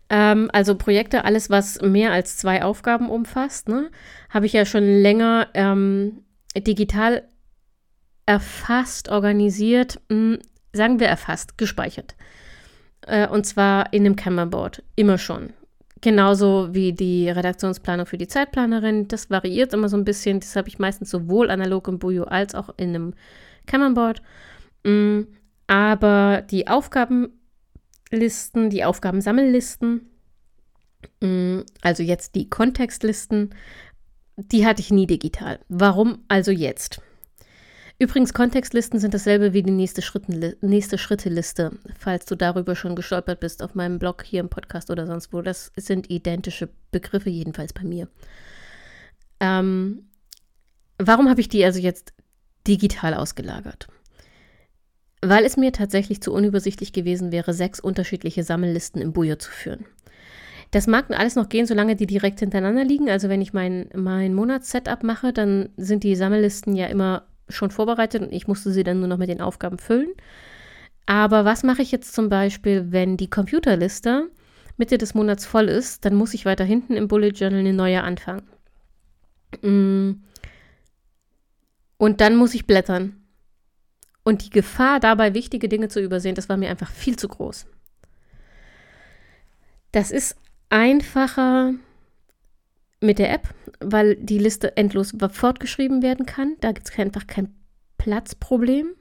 ähm, 0.09 0.49
also 0.53 0.75
Projekte, 0.75 1.25
alles, 1.25 1.49
was 1.49 1.81
mehr 1.81 2.11
als 2.11 2.37
zwei 2.37 2.63
Aufgaben 2.63 3.09
umfasst, 3.09 3.69
ne, 3.69 3.89
habe 4.29 4.45
ich 4.45 4.53
ja 4.53 4.65
schon 4.65 4.83
länger 4.83 5.47
ähm, 5.53 6.23
digital 6.55 7.23
erfasst, 8.25 9.09
organisiert, 9.09 9.99
mh, 10.09 10.15
hm, 10.35 10.39
sagen 10.73 10.99
wir 10.99 11.07
erfasst, 11.07 11.57
gespeichert. 11.57 12.15
Äh, 13.07 13.27
und 13.27 13.45
zwar 13.45 13.93
in 13.93 14.05
einem 14.05 14.15
Camera-Board, 14.15 14.83
immer 14.95 15.17
schon. 15.17 15.53
Genauso 16.01 16.73
wie 16.73 16.93
die 16.93 17.29
Redaktionsplanung 17.29 18.05
für 18.05 18.17
die 18.17 18.27
Zeitplanerin. 18.27 19.07
Das 19.07 19.29
variiert 19.29 19.73
immer 19.73 19.89
so 19.89 19.97
ein 19.97 20.05
bisschen. 20.05 20.39
Das 20.39 20.55
habe 20.55 20.67
ich 20.67 20.77
meistens 20.77 21.09
sowohl 21.09 21.49
analog 21.49 21.87
im 21.87 21.97
Bujo 21.97 22.25
als 22.25 22.53
auch 22.53 22.69
in 22.77 22.89
einem 22.89 23.13
Camera-Board. 23.65 24.21
Mm, 24.83 25.21
aber 25.67 26.43
die 26.49 26.67
Aufgabenlisten, 28.05 28.69
die 28.69 28.83
Aufgabensammellisten, 28.83 30.09
mm, 31.21 31.59
also 31.81 32.03
jetzt 32.03 32.35
die 32.35 32.49
Kontextlisten, 32.49 33.53
die 34.37 34.65
hatte 34.65 34.81
ich 34.81 34.91
nie 34.91 35.07
digital. 35.07 35.59
Warum 35.69 36.23
also 36.27 36.51
jetzt? 36.51 37.01
Übrigens, 37.97 38.33
Kontextlisten 38.33 38.99
sind 38.99 39.13
dasselbe 39.13 39.53
wie 39.53 39.63
die 39.63 39.71
nächste, 39.71 40.01
nächste 40.61 40.97
Schritte-Liste, 40.97 41.79
falls 41.97 42.25
du 42.25 42.35
darüber 42.35 42.75
schon 42.75 42.95
gestolpert 42.95 43.39
bist 43.39 43.63
auf 43.63 43.73
meinem 43.73 43.99
Blog 43.99 44.23
hier 44.23 44.41
im 44.41 44.49
Podcast 44.49 44.91
oder 44.91 45.07
sonst 45.07 45.31
wo. 45.31 45.41
Das 45.41 45.71
sind 45.77 46.09
identische 46.09 46.69
Begriffe, 46.91 47.29
jedenfalls 47.29 47.71
bei 47.71 47.83
mir. 47.83 48.09
Ähm, 49.39 50.09
warum 50.97 51.29
habe 51.29 51.39
ich 51.39 51.47
die 51.47 51.63
also 51.63 51.79
jetzt 51.79 52.13
digital 52.67 53.13
ausgelagert? 53.13 53.87
Weil 55.27 55.43
es 55.43 55.57
mir 55.57 55.71
tatsächlich 55.71 56.21
zu 56.21 56.31
unübersichtlich 56.31 56.93
gewesen 56.93 57.31
wäre, 57.31 57.53
sechs 57.53 57.79
unterschiedliche 57.79 58.43
Sammellisten 58.43 59.01
im 59.01 59.11
Bujo 59.11 59.35
zu 59.37 59.49
führen. 59.49 59.85
Das 60.71 60.87
mag 60.87 61.05
alles 61.09 61.35
noch 61.35 61.49
gehen, 61.49 61.65
solange 61.65 61.95
die 61.95 62.05
direkt 62.05 62.41
hintereinander 62.41 62.83
liegen. 62.83 63.09
Also 63.09 63.29
wenn 63.29 63.41
ich 63.41 63.53
mein, 63.53 63.89
mein 63.95 64.33
Monatssetup 64.33 65.03
mache, 65.03 65.33
dann 65.33 65.69
sind 65.77 66.03
die 66.03 66.15
Sammellisten 66.15 66.75
ja 66.75 66.87
immer 66.87 67.27
schon 67.49 67.71
vorbereitet 67.71 68.21
und 68.21 68.33
ich 68.33 68.47
musste 68.47 68.71
sie 68.71 68.83
dann 68.83 68.99
nur 68.99 69.07
noch 69.07 69.17
mit 69.17 69.29
den 69.29 69.41
Aufgaben 69.41 69.79
füllen. 69.79 70.09
Aber 71.05 71.45
was 71.45 71.63
mache 71.63 71.81
ich 71.81 71.91
jetzt 71.91 72.13
zum 72.13 72.29
Beispiel, 72.29 72.91
wenn 72.91 73.17
die 73.17 73.29
Computerliste 73.29 74.29
Mitte 74.77 74.97
des 74.97 75.13
Monats 75.13 75.45
voll 75.45 75.69
ist? 75.69 76.05
Dann 76.05 76.15
muss 76.15 76.33
ich 76.33 76.45
weiter 76.45 76.65
hinten 76.65 76.93
im 76.93 77.07
Bullet 77.07 77.29
Journal 77.29 77.59
eine 77.59 77.73
neue 77.73 78.03
anfangen. 78.03 78.43
Mm. 79.61 80.23
Und 81.97 82.21
dann 82.21 82.35
muss 82.35 82.53
ich 82.53 82.67
blättern. 82.67 83.24
Und 84.25 84.43
die 84.43 84.49
Gefahr 84.49 84.99
dabei, 84.99 85.35
wichtige 85.35 85.69
Dinge 85.69 85.87
zu 85.87 86.01
übersehen, 86.01 86.35
das 86.35 86.49
war 86.49 86.57
mir 86.57 86.69
einfach 86.69 86.89
viel 86.89 87.15
zu 87.15 87.27
groß. 87.27 87.67
Das 89.91 90.11
ist 90.11 90.35
einfacher 90.69 91.75
mit 92.99 93.19
der 93.19 93.31
App, 93.31 93.53
weil 93.79 94.15
die 94.15 94.39
Liste 94.39 94.75
endlos 94.75 95.13
fortgeschrieben 95.31 96.01
werden 96.01 96.25
kann. 96.25 96.55
Da 96.59 96.71
gibt 96.71 96.89
es 96.89 96.99
einfach 96.99 97.27
kein 97.27 97.53
Platzproblem. 97.99 98.95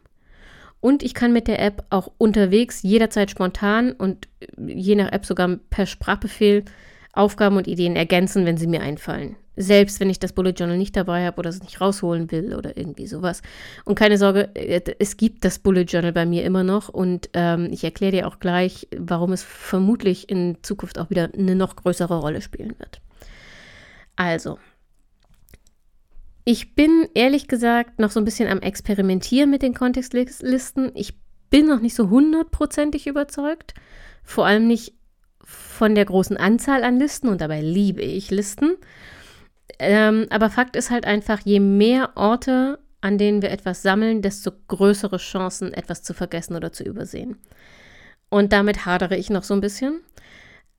Und 0.81 1.03
ich 1.03 1.15
kann 1.15 1.33
mit 1.33 1.49
der 1.49 1.61
App 1.61 1.85
auch 1.89 2.13
unterwegs 2.19 2.83
jederzeit 2.83 3.31
spontan 3.31 3.93
und 3.93 4.29
je 4.59 4.95
nach 4.95 5.11
App 5.11 5.25
sogar 5.25 5.57
per 5.71 5.87
Sprachbefehl 5.87 6.67
Aufgaben 7.15 7.57
und 7.57 7.67
Ideen 7.67 7.97
ergänzen, 7.97 8.45
wenn 8.45 8.57
sie 8.57 8.67
mir 8.67 8.83
einfallen. 8.83 9.37
Selbst 9.57 10.01
wenn 10.01 10.11
ich 10.11 10.19
das 10.19 10.33
Bullet 10.33 10.51
Journal 10.51 10.77
nicht 10.77 10.97
dabei 10.97 11.25
habe 11.25 11.39
oder 11.39 11.49
es 11.49 11.63
nicht 11.63 11.81
rausholen 11.81 12.33
will 12.33 12.55
oder 12.55 12.77
irgendwie 12.77 13.07
sowas. 13.07 13.41
Und 13.85 13.95
keine 13.95 14.19
Sorge, 14.19 14.51
äh, 14.55 14.81
es 14.99 15.17
gibt 15.17 15.45
das 15.45 15.61
Bullet 15.61 15.85
Journal 15.85 16.13
bei 16.13 16.27
mir 16.27 16.45
immer 16.45 16.65
noch 16.65 16.89
und 16.89 17.31
ähm, 17.35 17.69
ich 17.71 17.85
erkläre 17.85 18.13
dir 18.13 18.27
auch 18.27 18.41
gleich, 18.41 18.89
warum 18.97 19.33
es 19.33 19.45
vermutlich 19.45 20.29
in 20.29 20.59
Zukunft 20.63 20.99
auch 20.99 21.11
wieder 21.11 21.31
eine 21.33 21.55
noch 21.55 21.77
größere 21.77 22.19
Rolle 22.19 22.41
spielen 22.41 22.75
wird. 22.79 23.01
Also, 24.17 24.59
ich 26.45 26.75
bin 26.75 27.09
ehrlich 27.15 27.49
gesagt 27.49 27.99
noch 27.99 28.11
so 28.11 28.21
ein 28.21 28.25
bisschen 28.25 28.49
am 28.49 28.61
Experimentieren 28.61 29.51
mit 29.51 29.63
den 29.63 29.73
Kontextlisten. 29.73 30.93
Ich 30.95 31.15
bin 31.49 31.67
noch 31.67 31.81
nicht 31.81 31.95
so 31.95 32.11
hundertprozentig 32.11 33.07
überzeugt. 33.07 33.75
Vor 34.25 34.47
allem 34.47 34.67
nicht 34.67 34.95
von 35.75 35.95
der 35.95 36.05
großen 36.05 36.37
Anzahl 36.37 36.85
an 36.85 36.99
Listen 36.99 37.29
und 37.29 37.41
dabei 37.41 37.61
liebe 37.61 38.01
ich 38.01 38.31
Listen. 38.31 38.77
Ähm, 39.79 40.27
aber 40.31 40.49
Fakt 40.51 40.77
ist 40.77 40.91
halt 40.91 41.05
einfach, 41.05 41.41
je 41.45 41.61
mehr 41.61 42.13
Orte, 42.15 42.79
an 43.01 43.19
denen 43.19 43.43
wir 43.43 43.51
etwas 43.51 43.83
sammeln, 43.83 44.23
desto 44.23 44.53
größere 44.69 45.17
Chancen, 45.17 45.75
etwas 45.75 46.03
zu 46.03 46.15
vergessen 46.15 46.55
oder 46.55 46.73
zu 46.73 46.85
übersehen. 46.85 47.37
Und 48.31 48.53
damit 48.53 48.87
hadere 48.87 49.17
ich 49.17 49.31
noch 49.31 49.43
so 49.43 49.53
ein 49.55 49.61
bisschen. 49.61 50.01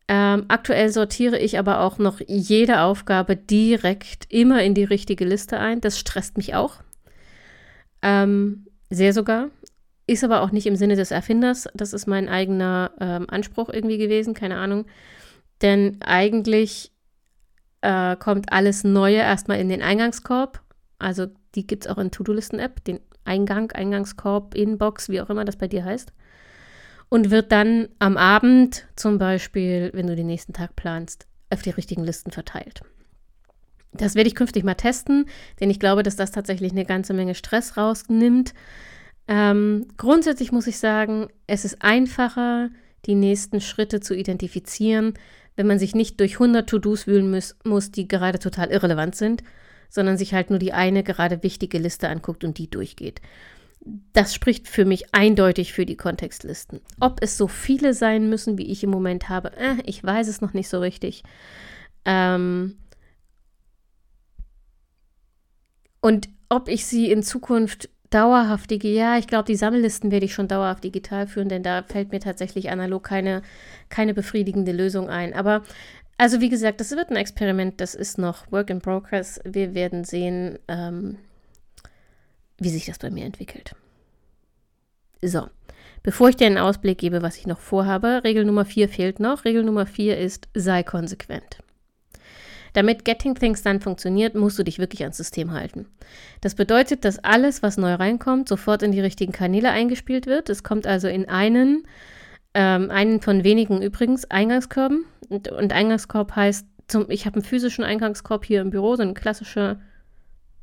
Ähm, 0.07 0.45
aktuell 0.47 0.89
sortiere 0.89 1.39
ich 1.39 1.59
aber 1.59 1.81
auch 1.81 1.97
noch 1.97 2.21
jede 2.25 2.81
Aufgabe 2.81 3.35
direkt 3.35 4.31
immer 4.31 4.63
in 4.63 4.73
die 4.75 4.83
richtige 4.83 5.25
Liste 5.25 5.59
ein. 5.59 5.81
Das 5.81 5.99
stresst 5.99 6.37
mich 6.37 6.55
auch. 6.55 6.77
Ähm, 8.01 8.67
sehr 8.89 9.13
sogar. 9.13 9.49
Ist 10.07 10.23
aber 10.23 10.41
auch 10.41 10.51
nicht 10.51 10.67
im 10.67 10.75
Sinne 10.75 10.95
des 10.95 11.11
Erfinders. 11.11 11.67
Das 11.73 11.93
ist 11.93 12.07
mein 12.07 12.29
eigener 12.29 12.91
ähm, 12.99 13.25
Anspruch 13.29 13.69
irgendwie 13.69 13.97
gewesen, 13.97 14.33
keine 14.33 14.57
Ahnung. 14.57 14.85
Denn 15.61 15.97
eigentlich 16.01 16.91
äh, 17.81 18.15
kommt 18.15 18.51
alles 18.51 18.83
Neue 18.83 19.17
erstmal 19.17 19.59
in 19.59 19.69
den 19.69 19.81
Eingangskorb. 19.81 20.61
Also 20.99 21.27
die 21.55 21.65
gibt 21.65 21.85
es 21.85 21.91
auch 21.91 21.97
in 21.97 22.11
To-Do-Listen-App, 22.11 22.83
den 22.83 22.99
Eingang, 23.23 23.71
Eingangskorb, 23.71 24.53
Inbox, 24.53 25.09
wie 25.09 25.21
auch 25.21 25.29
immer 25.29 25.45
das 25.45 25.55
bei 25.55 25.67
dir 25.67 25.83
heißt 25.83 26.11
und 27.09 27.31
wird 27.31 27.51
dann 27.51 27.89
am 27.99 28.17
Abend 28.17 28.87
zum 28.95 29.17
Beispiel, 29.17 29.91
wenn 29.93 30.07
du 30.07 30.15
den 30.15 30.27
nächsten 30.27 30.53
Tag 30.53 30.75
planst, 30.75 31.27
auf 31.49 31.61
die 31.61 31.69
richtigen 31.69 32.03
Listen 32.03 32.31
verteilt. 32.31 32.81
Das 33.93 34.15
werde 34.15 34.27
ich 34.27 34.35
künftig 34.35 34.63
mal 34.63 34.75
testen, 34.75 35.25
denn 35.59 35.69
ich 35.69 35.79
glaube, 35.79 36.03
dass 36.03 36.17
das 36.17 36.31
tatsächlich 36.31 36.71
eine 36.71 36.85
ganze 36.85 37.13
Menge 37.13 37.35
Stress 37.35 37.77
rausnimmt. 37.77 38.53
Ähm, 39.27 39.87
grundsätzlich 39.97 40.51
muss 40.51 40.67
ich 40.67 40.77
sagen, 40.77 41.27
es 41.47 41.65
ist 41.65 41.81
einfacher, 41.81 42.69
die 43.05 43.15
nächsten 43.15 43.61
Schritte 43.61 43.99
zu 43.99 44.15
identifizieren, 44.15 45.13
wenn 45.55 45.67
man 45.67 45.79
sich 45.79 45.95
nicht 45.95 46.19
durch 46.19 46.33
100 46.33 46.69
To-Dos 46.69 47.07
wühlen 47.07 47.31
muss, 47.31 47.55
muss, 47.63 47.91
die 47.91 48.07
gerade 48.07 48.39
total 48.39 48.69
irrelevant 48.69 49.15
sind, 49.15 49.43
sondern 49.89 50.17
sich 50.17 50.33
halt 50.33 50.49
nur 50.49 50.59
die 50.59 50.73
eine 50.73 51.03
gerade 51.03 51.43
wichtige 51.43 51.77
Liste 51.77 52.09
anguckt 52.09 52.43
und 52.43 52.57
die 52.57 52.69
durchgeht 52.69 53.21
das 54.13 54.33
spricht 54.33 54.67
für 54.67 54.85
mich 54.85 55.13
eindeutig 55.13 55.73
für 55.73 55.85
die 55.85 55.95
Kontextlisten. 55.95 56.81
Ob 56.99 57.21
es 57.21 57.37
so 57.37 57.47
viele 57.47 57.93
sein 57.93 58.29
müssen, 58.29 58.57
wie 58.57 58.71
ich 58.71 58.83
im 58.83 58.89
Moment 58.89 59.29
habe, 59.29 59.55
äh, 59.57 59.75
ich 59.85 60.03
weiß 60.03 60.27
es 60.27 60.41
noch 60.41 60.53
nicht 60.53 60.69
so 60.69 60.79
richtig. 60.79 61.23
Ähm 62.03 62.77
und 66.01 66.29
ob 66.49 66.67
ich 66.67 66.85
sie 66.85 67.11
in 67.11 67.23
Zukunft 67.23 67.89
dauerhaft, 68.09 68.71
ja, 68.71 69.17
ich 69.17 69.27
glaube, 69.27 69.45
die 69.45 69.55
Sammellisten 69.55 70.11
werde 70.11 70.25
ich 70.25 70.33
schon 70.33 70.47
dauerhaft 70.47 70.83
digital 70.83 71.27
führen, 71.27 71.49
denn 71.49 71.63
da 71.63 71.83
fällt 71.83 72.11
mir 72.11 72.19
tatsächlich 72.19 72.69
analog 72.69 73.03
keine, 73.03 73.41
keine 73.89 74.13
befriedigende 74.13 74.71
Lösung 74.71 75.09
ein. 75.09 75.33
Aber 75.33 75.63
also 76.17 76.39
wie 76.39 76.49
gesagt, 76.49 76.79
das 76.79 76.91
wird 76.91 77.09
ein 77.09 77.17
Experiment, 77.17 77.81
das 77.81 77.93
ist 77.93 78.17
noch 78.17 78.51
Work 78.51 78.69
in 78.69 78.79
Progress. 78.79 79.39
Wir 79.43 79.73
werden 79.73 80.05
sehen, 80.05 80.59
ähm, 80.67 81.17
wie 82.57 82.69
sich 82.69 82.85
das 82.85 82.99
bei 82.99 83.09
mir 83.09 83.25
entwickelt. 83.25 83.75
So, 85.21 85.47
bevor 86.03 86.29
ich 86.29 86.37
dir 86.37 86.47
einen 86.47 86.57
Ausblick 86.57 86.99
gebe, 86.99 87.21
was 87.21 87.37
ich 87.37 87.47
noch 87.47 87.59
vorhabe, 87.59 88.21
Regel 88.23 88.45
Nummer 88.45 88.63
4 88.63 88.87
fehlt 88.87 89.19
noch. 89.19 89.43
Regel 89.43 89.63
Nummer 89.63 89.85
4 89.85 90.17
ist, 90.17 90.47
sei 90.53 90.83
konsequent. 90.83 91.57
Damit 92.75 93.05
Getting 93.05 93.35
Things 93.35 93.63
dann 93.63 93.79
funktioniert, 93.79 94.35
musst 94.35 94.59
du 94.59 94.63
dich 94.63 94.79
wirklich 94.79 95.01
ans 95.01 95.17
System 95.17 95.51
halten. 95.51 95.87
Das 96.41 96.55
bedeutet, 96.55 97.05
dass 97.05 97.19
alles, 97.19 97.63
was 97.63 97.77
neu 97.77 97.93
reinkommt, 97.93 98.49
sofort 98.49 98.83
in 98.83 98.91
die 98.91 99.01
richtigen 99.01 99.31
Kanäle 99.31 99.71
eingespielt 99.71 100.27
wird. 100.27 100.49
Es 100.49 100.63
kommt 100.63 100.85
also 100.85 101.07
in 101.07 101.29
einen, 101.29 101.87
ähm, 102.53 102.91
einen 102.91 103.21
von 103.21 103.43
wenigen 103.43 103.81
übrigens, 103.81 104.29
Eingangskörben. 104.29 105.05
Und, 105.29 105.47
und 105.47 105.73
Eingangskorb 105.73 106.35
heißt, 106.35 106.67
zum, 106.87 107.09
ich 107.09 107.25
habe 107.25 107.35
einen 107.35 107.45
physischen 107.45 107.83
Eingangskorb 107.83 108.45
hier 108.45 108.61
im 108.61 108.69
Büro, 108.69 108.95
so 108.95 109.03
eine 109.03 109.13
klassische 109.13 109.79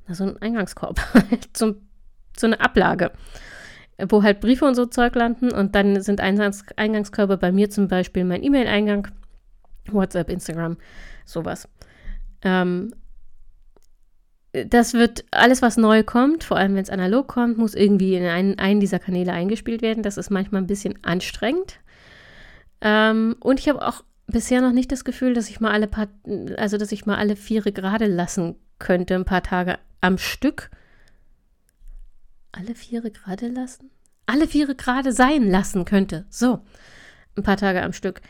so 0.08 0.24
ein 0.24 0.40
Eingangskorb, 0.40 1.00
zum, 1.52 1.76
so 2.36 2.46
eine 2.46 2.60
Ablage, 2.60 3.12
wo 4.08 4.22
halt 4.22 4.40
Briefe 4.40 4.64
und 4.64 4.74
so 4.74 4.86
Zeug 4.86 5.14
landen 5.14 5.52
und 5.52 5.74
dann 5.74 6.00
sind 6.02 6.20
Eingangs 6.20 6.64
Eingangskörbe 6.76 7.36
bei 7.36 7.52
mir 7.52 7.70
zum 7.70 7.88
Beispiel 7.88 8.24
mein 8.24 8.42
E-Mail-Eingang, 8.42 9.08
WhatsApp, 9.86 10.30
Instagram, 10.30 10.76
sowas. 11.24 11.68
Ähm, 12.42 12.92
das 14.52 14.92
wird 14.92 15.24
alles, 15.30 15.62
was 15.62 15.76
neu 15.78 16.02
kommt, 16.02 16.44
vor 16.44 16.58
allem 16.58 16.74
wenn 16.74 16.82
es 16.82 16.90
analog 16.90 17.26
kommt, 17.26 17.56
muss 17.56 17.74
irgendwie 17.74 18.16
in 18.16 18.24
einen, 18.24 18.58
einen 18.58 18.80
dieser 18.80 18.98
Kanäle 18.98 19.32
eingespielt 19.32 19.80
werden. 19.80 20.02
Das 20.02 20.18
ist 20.18 20.30
manchmal 20.30 20.60
ein 20.60 20.66
bisschen 20.66 20.98
anstrengend. 21.02 21.80
Ähm, 22.82 23.36
und 23.40 23.60
ich 23.60 23.68
habe 23.68 23.86
auch 23.86 24.04
bisher 24.26 24.60
noch 24.60 24.72
nicht 24.72 24.92
das 24.92 25.04
Gefühl, 25.04 25.32
dass 25.32 25.48
ich 25.48 25.60
mal 25.60 25.72
alle 25.72 25.86
paar, 25.86 26.08
also 26.58 26.76
dass 26.76 26.92
ich 26.92 27.06
mal 27.06 27.16
alle 27.16 27.36
Viere 27.36 27.72
gerade 27.72 28.06
lassen 28.06 28.56
könnte, 28.78 29.14
ein 29.14 29.24
paar 29.24 29.42
Tage 29.42 29.78
am 30.00 30.18
Stück. 30.18 30.70
Alle 32.50 32.74
Viere 32.74 33.10
gerade 33.10 33.48
lassen? 33.48 33.90
Alle 34.26 34.46
Viere 34.46 34.74
gerade 34.74 35.12
sein 35.12 35.48
lassen 35.50 35.86
könnte. 35.86 36.26
So, 36.28 36.60
ein 37.36 37.42
paar 37.42 37.56
Tage 37.56 37.82
am 37.82 37.94
Stück. 37.94 38.20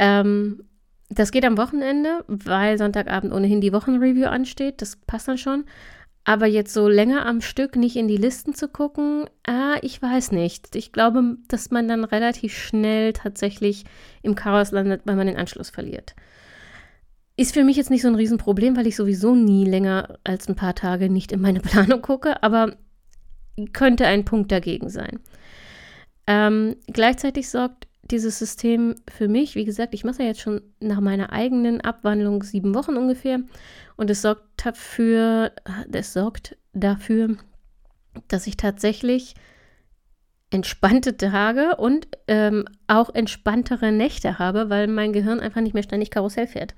Ähm, 0.00 0.64
das 1.08 1.30
geht 1.30 1.44
am 1.44 1.56
Wochenende, 1.56 2.24
weil 2.26 2.78
Sonntagabend 2.78 3.32
ohnehin 3.32 3.60
die 3.60 3.72
Wochenreview 3.72 4.26
ansteht. 4.26 4.82
Das 4.82 4.96
passt 4.96 5.28
dann 5.28 5.38
schon. 5.38 5.64
Aber 6.24 6.46
jetzt 6.46 6.74
so 6.74 6.88
länger 6.88 7.24
am 7.24 7.40
Stück 7.40 7.76
nicht 7.76 7.96
in 7.96 8.06
die 8.06 8.18
Listen 8.18 8.52
zu 8.52 8.68
gucken, 8.68 9.24
ah, 9.46 9.76
ich 9.80 10.02
weiß 10.02 10.32
nicht. 10.32 10.76
Ich 10.76 10.92
glaube, 10.92 11.38
dass 11.48 11.70
man 11.70 11.88
dann 11.88 12.04
relativ 12.04 12.54
schnell 12.54 13.14
tatsächlich 13.14 13.84
im 14.22 14.34
Chaos 14.34 14.70
landet, 14.70 15.02
weil 15.06 15.16
man 15.16 15.26
den 15.26 15.38
Anschluss 15.38 15.70
verliert. 15.70 16.14
Ist 17.36 17.54
für 17.54 17.64
mich 17.64 17.78
jetzt 17.78 17.88
nicht 17.88 18.02
so 18.02 18.08
ein 18.08 18.14
Riesenproblem, 18.14 18.76
weil 18.76 18.86
ich 18.86 18.96
sowieso 18.96 19.34
nie 19.34 19.64
länger 19.64 20.18
als 20.24 20.48
ein 20.48 20.56
paar 20.56 20.74
Tage 20.74 21.08
nicht 21.08 21.32
in 21.32 21.40
meine 21.40 21.60
Planung 21.62 22.02
gucke, 22.02 22.42
aber 22.42 22.76
könnte 23.72 24.06
ein 24.06 24.26
Punkt 24.26 24.52
dagegen 24.52 24.90
sein. 24.90 25.20
Ähm, 26.26 26.76
gleichzeitig 26.88 27.48
sorgt 27.48 27.86
dieses 28.10 28.38
System 28.38 28.96
für 29.08 29.28
mich, 29.28 29.54
wie 29.54 29.64
gesagt, 29.64 29.94
ich 29.94 30.04
mache 30.04 30.22
ja 30.22 30.28
jetzt 30.28 30.40
schon 30.40 30.62
nach 30.80 31.00
meiner 31.00 31.32
eigenen 31.32 31.80
Abwandlung 31.80 32.42
sieben 32.42 32.74
Wochen 32.74 32.96
ungefähr 32.96 33.40
und 33.96 34.10
es 34.10 34.22
sorgt 34.22 34.44
dafür, 34.56 35.52
es 35.92 36.12
sorgt 36.12 36.56
dafür, 36.72 37.36
dass 38.28 38.46
ich 38.46 38.56
tatsächlich 38.56 39.34
entspannte 40.50 41.16
Tage 41.16 41.76
und 41.76 42.08
ähm, 42.26 42.64
auch 42.86 43.14
entspanntere 43.14 43.92
Nächte 43.92 44.38
habe, 44.38 44.70
weil 44.70 44.86
mein 44.86 45.12
Gehirn 45.12 45.40
einfach 45.40 45.60
nicht 45.60 45.74
mehr 45.74 45.82
ständig 45.82 46.10
Karussell 46.10 46.46
fährt. 46.46 46.74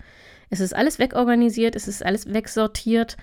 Es 0.48 0.58
ist 0.58 0.74
alles 0.74 0.98
wegorganisiert, 0.98 1.76
es 1.76 1.86
ist 1.86 2.04
alles 2.04 2.32
wegsortiert 2.32 3.16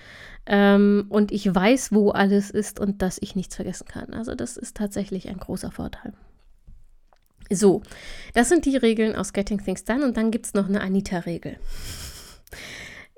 ähm, 0.46 1.06
und 1.10 1.30
ich 1.30 1.54
weiß, 1.54 1.92
wo 1.92 2.10
alles 2.10 2.50
ist 2.50 2.80
und 2.80 3.02
dass 3.02 3.18
ich 3.20 3.36
nichts 3.36 3.56
vergessen 3.56 3.86
kann. 3.86 4.14
Also 4.14 4.34
das 4.34 4.56
ist 4.56 4.76
tatsächlich 4.76 5.28
ein 5.28 5.36
großer 5.36 5.70
Vorteil. 5.70 6.14
So, 7.50 7.82
das 8.34 8.48
sind 8.48 8.66
die 8.66 8.76
Regeln 8.76 9.16
aus 9.16 9.32
Getting 9.32 9.62
Things 9.62 9.84
Done 9.84 10.04
und 10.04 10.16
dann 10.16 10.30
gibt 10.30 10.46
es 10.46 10.54
noch 10.54 10.68
eine 10.68 10.80
Anita-Regel. 10.80 11.58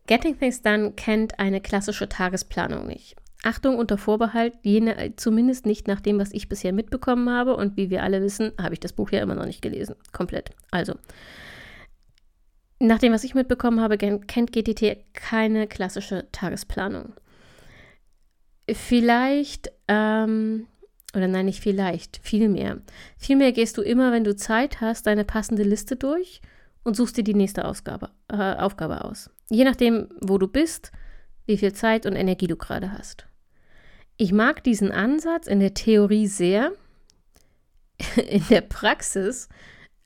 Getting 0.07 0.39
Things 0.39 0.63
Done 0.63 0.93
kennt 0.93 1.39
eine 1.39 1.61
klassische 1.61 2.09
Tagesplanung 2.09 2.87
nicht. 2.87 3.17
Achtung 3.43 3.79
unter 3.79 3.97
Vorbehalt, 3.97 4.55
jene, 4.63 5.15
zumindest 5.17 5.67
nicht 5.67 5.89
nach 5.89 6.01
dem, 6.01 6.19
was 6.19 6.33
ich 6.33 6.49
bisher 6.49 6.73
mitbekommen 6.73 7.31
habe. 7.31 7.57
Und 7.57 7.77
wie 7.77 7.91
wir 7.91 8.03
alle 8.03 8.21
wissen, 8.21 8.53
habe 8.61 8.75
ich 8.75 8.81
das 8.81 8.93
Buch 8.93 9.11
ja 9.11 9.23
immer 9.23 9.35
noch 9.35 9.47
nicht 9.47 9.63
gelesen. 9.63 9.95
Komplett. 10.13 10.51
Also, 10.71 10.95
nach 12.79 12.99
dem, 12.99 13.13
was 13.13 13.25
ich 13.25 13.35
mitbekommen 13.35 13.81
habe, 13.81 13.99
kennt 13.99 14.53
GTT 14.53 15.15
keine 15.15 15.67
klassische 15.67 16.29
Tagesplanung. 16.33 17.15
Vielleicht 18.71 19.73
ähm, 19.89 20.67
oder 21.15 21.29
nein, 21.29 21.47
nicht 21.47 21.61
vielleicht, 21.61 22.21
vielmehr. 22.23 22.79
Vielmehr 23.17 23.53
gehst 23.53 23.77
du 23.79 23.83
immer, 23.83 24.13
wenn 24.13 24.25
du 24.25 24.37
Zeit 24.37 24.81
hast, 24.81 25.07
deine 25.07 25.25
passende 25.25 25.63
Liste 25.63 25.97
durch 25.97 26.41
und 26.85 26.97
suchst 26.97 27.17
dir 27.17 27.25
die 27.25 27.35
nächste 27.35 27.65
Ausgabe, 27.65 28.11
äh, 28.29 28.55
Aufgabe 28.55 29.05
aus. 29.05 29.31
Je 29.49 29.65
nachdem, 29.65 30.09
wo 30.21 30.39
du 30.39 30.47
bist, 30.47 30.93
wie 31.47 31.57
viel 31.57 31.73
Zeit 31.73 32.07
und 32.07 32.15
Energie 32.15 32.47
du 32.47 32.57
gerade 32.57 32.93
hast. 32.93 33.27
Ich 34.17 34.33
mag 34.33 34.63
diesen 34.63 34.93
Ansatz 34.93 35.47
in 35.47 35.61
der 35.61 35.75
Theorie 35.75 36.27
sehr. 36.27 36.73
In 38.17 38.43
der 38.49 38.63
Praxis 38.63 39.49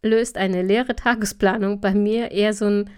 löst 0.03 0.37
eine 0.37 0.63
leere 0.63 0.97
Tagesplanung 0.97 1.81
bei 1.81 1.95
mir 1.95 2.31
eher 2.31 2.53
so 2.53 2.67
ein 2.67 2.91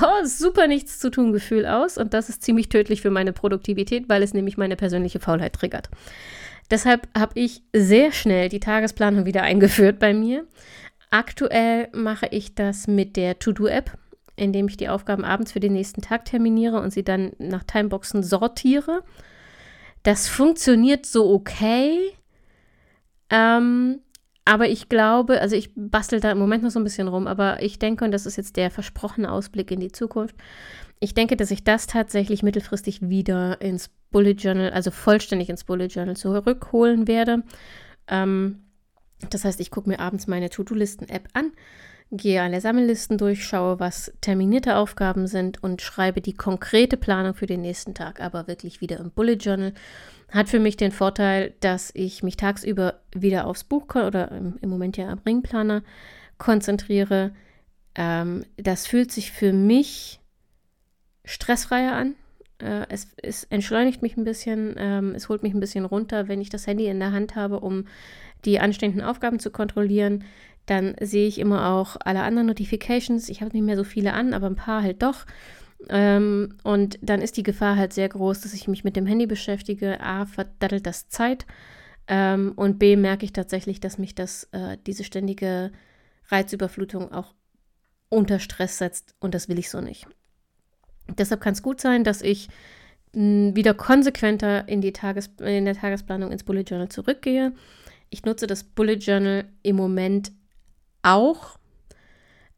oh, 0.00 0.24
super 0.24 0.66
nichts 0.66 0.98
zu 0.98 1.10
tun 1.10 1.32
Gefühl 1.32 1.66
aus 1.66 1.98
und 1.98 2.14
das 2.14 2.28
ist 2.28 2.42
ziemlich 2.42 2.68
tödlich 2.68 3.02
für 3.02 3.10
meine 3.10 3.32
Produktivität, 3.32 4.08
weil 4.08 4.22
es 4.22 4.34
nämlich 4.34 4.56
meine 4.56 4.76
persönliche 4.76 5.20
Faulheit 5.20 5.54
triggert. 5.54 5.90
Deshalb 6.72 7.06
habe 7.14 7.38
ich 7.38 7.62
sehr 7.74 8.12
schnell 8.12 8.48
die 8.48 8.58
Tagesplanung 8.58 9.26
wieder 9.26 9.42
eingeführt 9.42 9.98
bei 9.98 10.14
mir. 10.14 10.46
Aktuell 11.10 11.88
mache 11.92 12.26
ich 12.30 12.54
das 12.54 12.86
mit 12.86 13.16
der 13.16 13.38
To-Do-App, 13.38 13.98
indem 14.36 14.68
ich 14.68 14.78
die 14.78 14.88
Aufgaben 14.88 15.22
abends 15.22 15.52
für 15.52 15.60
den 15.60 15.74
nächsten 15.74 16.00
Tag 16.00 16.24
terminiere 16.24 16.80
und 16.80 16.90
sie 16.90 17.04
dann 17.04 17.32
nach 17.38 17.62
Timeboxen 17.62 18.22
sortiere. 18.22 19.04
Das 20.02 20.28
funktioniert 20.28 21.04
so 21.04 21.30
okay. 21.30 21.98
Ähm, 23.28 24.00
aber 24.46 24.70
ich 24.70 24.88
glaube, 24.88 25.42
also 25.42 25.54
ich 25.54 25.72
bastel 25.76 26.20
da 26.20 26.32
im 26.32 26.38
Moment 26.38 26.62
noch 26.62 26.70
so 26.70 26.80
ein 26.80 26.84
bisschen 26.84 27.08
rum, 27.08 27.26
aber 27.26 27.62
ich 27.62 27.80
denke, 27.80 28.06
und 28.06 28.12
das 28.12 28.24
ist 28.24 28.36
jetzt 28.36 28.56
der 28.56 28.70
versprochene 28.70 29.30
Ausblick 29.30 29.70
in 29.70 29.80
die 29.80 29.92
Zukunft, 29.92 30.36
ich 31.02 31.14
denke, 31.14 31.36
dass 31.36 31.50
ich 31.50 31.64
das 31.64 31.88
tatsächlich 31.88 32.44
mittelfristig 32.44 33.08
wieder 33.08 33.60
ins 33.60 33.90
Bullet 34.12 34.34
Journal, 34.34 34.70
also 34.70 34.92
vollständig 34.92 35.48
ins 35.48 35.64
Bullet 35.64 35.88
Journal 35.88 36.16
zurückholen 36.16 37.08
werde. 37.08 37.42
Ähm, 38.06 38.62
das 39.28 39.44
heißt, 39.44 39.58
ich 39.58 39.72
gucke 39.72 39.88
mir 39.88 39.98
abends 39.98 40.28
meine 40.28 40.48
To-Do-Listen-App 40.48 41.28
an, 41.32 41.50
gehe 42.12 42.40
alle 42.40 42.60
Sammellisten 42.60 43.18
durch, 43.18 43.44
schaue, 43.44 43.80
was 43.80 44.12
terminierte 44.20 44.76
Aufgaben 44.76 45.26
sind 45.26 45.60
und 45.60 45.82
schreibe 45.82 46.20
die 46.20 46.34
konkrete 46.34 46.96
Planung 46.96 47.34
für 47.34 47.46
den 47.46 47.62
nächsten 47.62 47.94
Tag, 47.94 48.20
aber 48.20 48.46
wirklich 48.46 48.80
wieder 48.80 49.00
im 49.00 49.10
Bullet 49.10 49.34
Journal. 49.34 49.72
Hat 50.30 50.48
für 50.48 50.60
mich 50.60 50.76
den 50.76 50.92
Vorteil, 50.92 51.54
dass 51.58 51.90
ich 51.94 52.22
mich 52.22 52.36
tagsüber 52.36 53.00
wieder 53.12 53.48
aufs 53.48 53.64
Buch 53.64 53.86
oder 53.96 54.30
im, 54.30 54.70
Moment 54.70 54.96
ja 54.96 55.08
am 55.08 55.20
Ringplaner 55.26 55.82
konzentriere. 56.38 57.32
Ähm, 57.96 58.44
das 58.56 58.86
fühlt 58.86 59.10
sich 59.10 59.32
für 59.32 59.52
mich 59.52 60.20
stressfreier 61.24 61.92
an. 61.92 62.14
Äh, 62.58 62.86
es, 62.88 63.08
es, 63.16 63.44
entschleunigt 63.44 64.02
mich 64.02 64.16
ein 64.16 64.24
bisschen, 64.24 64.74
ähm, 64.78 65.14
es 65.14 65.28
holt 65.28 65.42
mich 65.42 65.54
ein 65.54 65.60
bisschen 65.60 65.84
runter, 65.84 66.28
wenn 66.28 66.40
ich 66.40 66.50
das 66.50 66.66
Handy 66.66 66.86
in 66.86 67.00
der 67.00 67.12
Hand 67.12 67.34
habe, 67.34 67.60
um 67.60 67.86
die 68.44 68.60
anstehenden 68.60 69.02
Aufgaben 69.02 69.38
zu 69.38 69.50
kontrollieren. 69.50 70.24
Dann 70.66 70.94
sehe 71.00 71.26
ich 71.26 71.38
immer 71.38 71.70
auch 71.70 71.96
alle 72.04 72.22
anderen 72.22 72.46
Notifications. 72.46 73.28
Ich 73.28 73.40
habe 73.40 73.52
nicht 73.52 73.64
mehr 73.64 73.76
so 73.76 73.84
viele 73.84 74.12
an, 74.12 74.32
aber 74.32 74.46
ein 74.46 74.56
paar 74.56 74.82
halt 74.82 75.02
doch. 75.02 75.26
Ähm, 75.88 76.56
und 76.62 76.98
dann 77.02 77.20
ist 77.20 77.36
die 77.36 77.42
Gefahr 77.42 77.76
halt 77.76 77.92
sehr 77.92 78.08
groß, 78.08 78.40
dass 78.40 78.54
ich 78.54 78.68
mich 78.68 78.84
mit 78.84 78.94
dem 78.94 79.06
Handy 79.06 79.26
beschäftige. 79.26 80.00
A, 80.00 80.26
verdattelt 80.26 80.86
das 80.86 81.08
Zeit. 81.08 81.46
Ähm, 82.06 82.52
und 82.56 82.78
B, 82.78 82.96
merke 82.96 83.24
ich 83.24 83.32
tatsächlich, 83.32 83.80
dass 83.80 83.98
mich 83.98 84.14
das, 84.14 84.44
äh, 84.52 84.76
diese 84.86 85.04
ständige 85.04 85.72
Reizüberflutung 86.28 87.12
auch 87.12 87.34
unter 88.08 88.38
Stress 88.38 88.78
setzt. 88.78 89.14
Und 89.18 89.34
das 89.34 89.48
will 89.48 89.58
ich 89.58 89.70
so 89.70 89.80
nicht. 89.80 90.06
Deshalb 91.18 91.40
kann 91.40 91.52
es 91.52 91.62
gut 91.62 91.80
sein, 91.80 92.04
dass 92.04 92.22
ich 92.22 92.48
hm, 93.14 93.54
wieder 93.54 93.74
konsequenter 93.74 94.68
in, 94.68 94.80
die 94.80 94.92
Tages 94.92 95.30
in 95.40 95.64
der 95.64 95.74
Tagesplanung 95.74 96.30
ins 96.30 96.44
Bullet 96.44 96.62
Journal 96.62 96.88
zurückgehe. 96.88 97.52
Ich 98.10 98.24
nutze 98.24 98.46
das 98.46 98.64
Bullet 98.64 98.96
Journal 98.96 99.44
im 99.62 99.76
Moment 99.76 100.32
auch. 101.02 101.58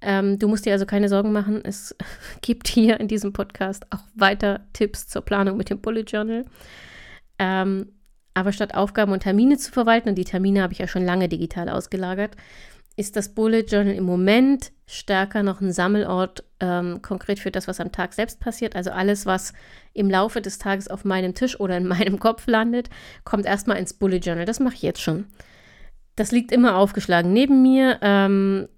Ähm, 0.00 0.38
du 0.38 0.48
musst 0.48 0.66
dir 0.66 0.72
also 0.72 0.86
keine 0.86 1.08
Sorgen 1.08 1.32
machen. 1.32 1.60
Es 1.64 1.96
gibt 2.42 2.68
hier 2.68 3.00
in 3.00 3.08
diesem 3.08 3.32
Podcast 3.32 3.86
auch 3.90 4.02
weiter 4.14 4.60
Tipps 4.72 5.06
zur 5.08 5.22
Planung 5.22 5.56
mit 5.56 5.70
dem 5.70 5.80
Bullet 5.80 6.02
Journal. 6.02 6.44
Ähm, 7.38 7.92
aber 8.34 8.52
statt 8.52 8.74
Aufgaben 8.74 9.12
und 9.12 9.22
Termine 9.22 9.56
zu 9.56 9.70
verwalten, 9.70 10.08
und 10.08 10.16
die 10.16 10.24
Termine 10.24 10.62
habe 10.62 10.72
ich 10.72 10.80
ja 10.80 10.88
schon 10.88 11.04
lange 11.04 11.28
digital 11.28 11.68
ausgelagert, 11.68 12.36
ist 12.96 13.16
das 13.16 13.34
Bullet 13.34 13.62
Journal 13.62 13.94
im 13.94 14.04
Moment 14.04 14.72
stärker 14.86 15.42
noch 15.42 15.60
ein 15.60 15.72
Sammelort 15.72 16.44
ähm, 16.60 17.02
konkret 17.02 17.38
für 17.38 17.50
das, 17.50 17.66
was 17.66 17.80
am 17.80 17.90
Tag 17.90 18.12
selbst 18.12 18.38
passiert. 18.40 18.76
Also 18.76 18.90
alles, 18.90 19.26
was 19.26 19.52
im 19.94 20.10
Laufe 20.10 20.40
des 20.40 20.58
Tages 20.58 20.88
auf 20.88 21.04
meinem 21.04 21.34
Tisch 21.34 21.58
oder 21.58 21.76
in 21.76 21.86
meinem 21.88 22.18
Kopf 22.18 22.46
landet, 22.46 22.90
kommt 23.24 23.46
erstmal 23.46 23.78
ins 23.78 23.94
Bullet 23.94 24.18
Journal. 24.18 24.44
Das 24.44 24.60
mache 24.60 24.74
ich 24.74 24.82
jetzt 24.82 25.00
schon. 25.00 25.26
Das 26.16 26.30
liegt 26.30 26.52
immer 26.52 26.76
aufgeschlagen 26.76 27.32
neben 27.32 27.62
mir. 27.62 27.98
Ähm, 28.02 28.68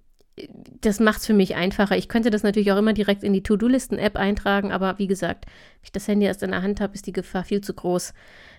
das 0.81 0.99
macht 0.99 1.19
es 1.19 1.25
für 1.25 1.33
mich 1.33 1.55
einfacher. 1.55 1.97
Ich 1.97 2.09
könnte 2.09 2.29
das 2.29 2.43
natürlich 2.43 2.71
auch 2.71 2.77
immer 2.77 2.93
direkt 2.93 3.23
in 3.23 3.33
die 3.33 3.43
To-Do-Listen-App 3.43 4.15
eintragen, 4.15 4.71
aber 4.71 4.99
wie 4.99 5.07
gesagt, 5.07 5.45
wenn 5.45 5.83
ich 5.83 5.91
das 5.91 6.07
Handy 6.07 6.27
erst 6.27 6.43
in 6.43 6.51
der 6.51 6.61
Hand 6.61 6.79
habe, 6.79 6.93
ist 6.93 7.07
die 7.07 7.13
Gefahr 7.13 7.43
viel 7.43 7.61
zu 7.61 7.73
groß, 7.73 8.13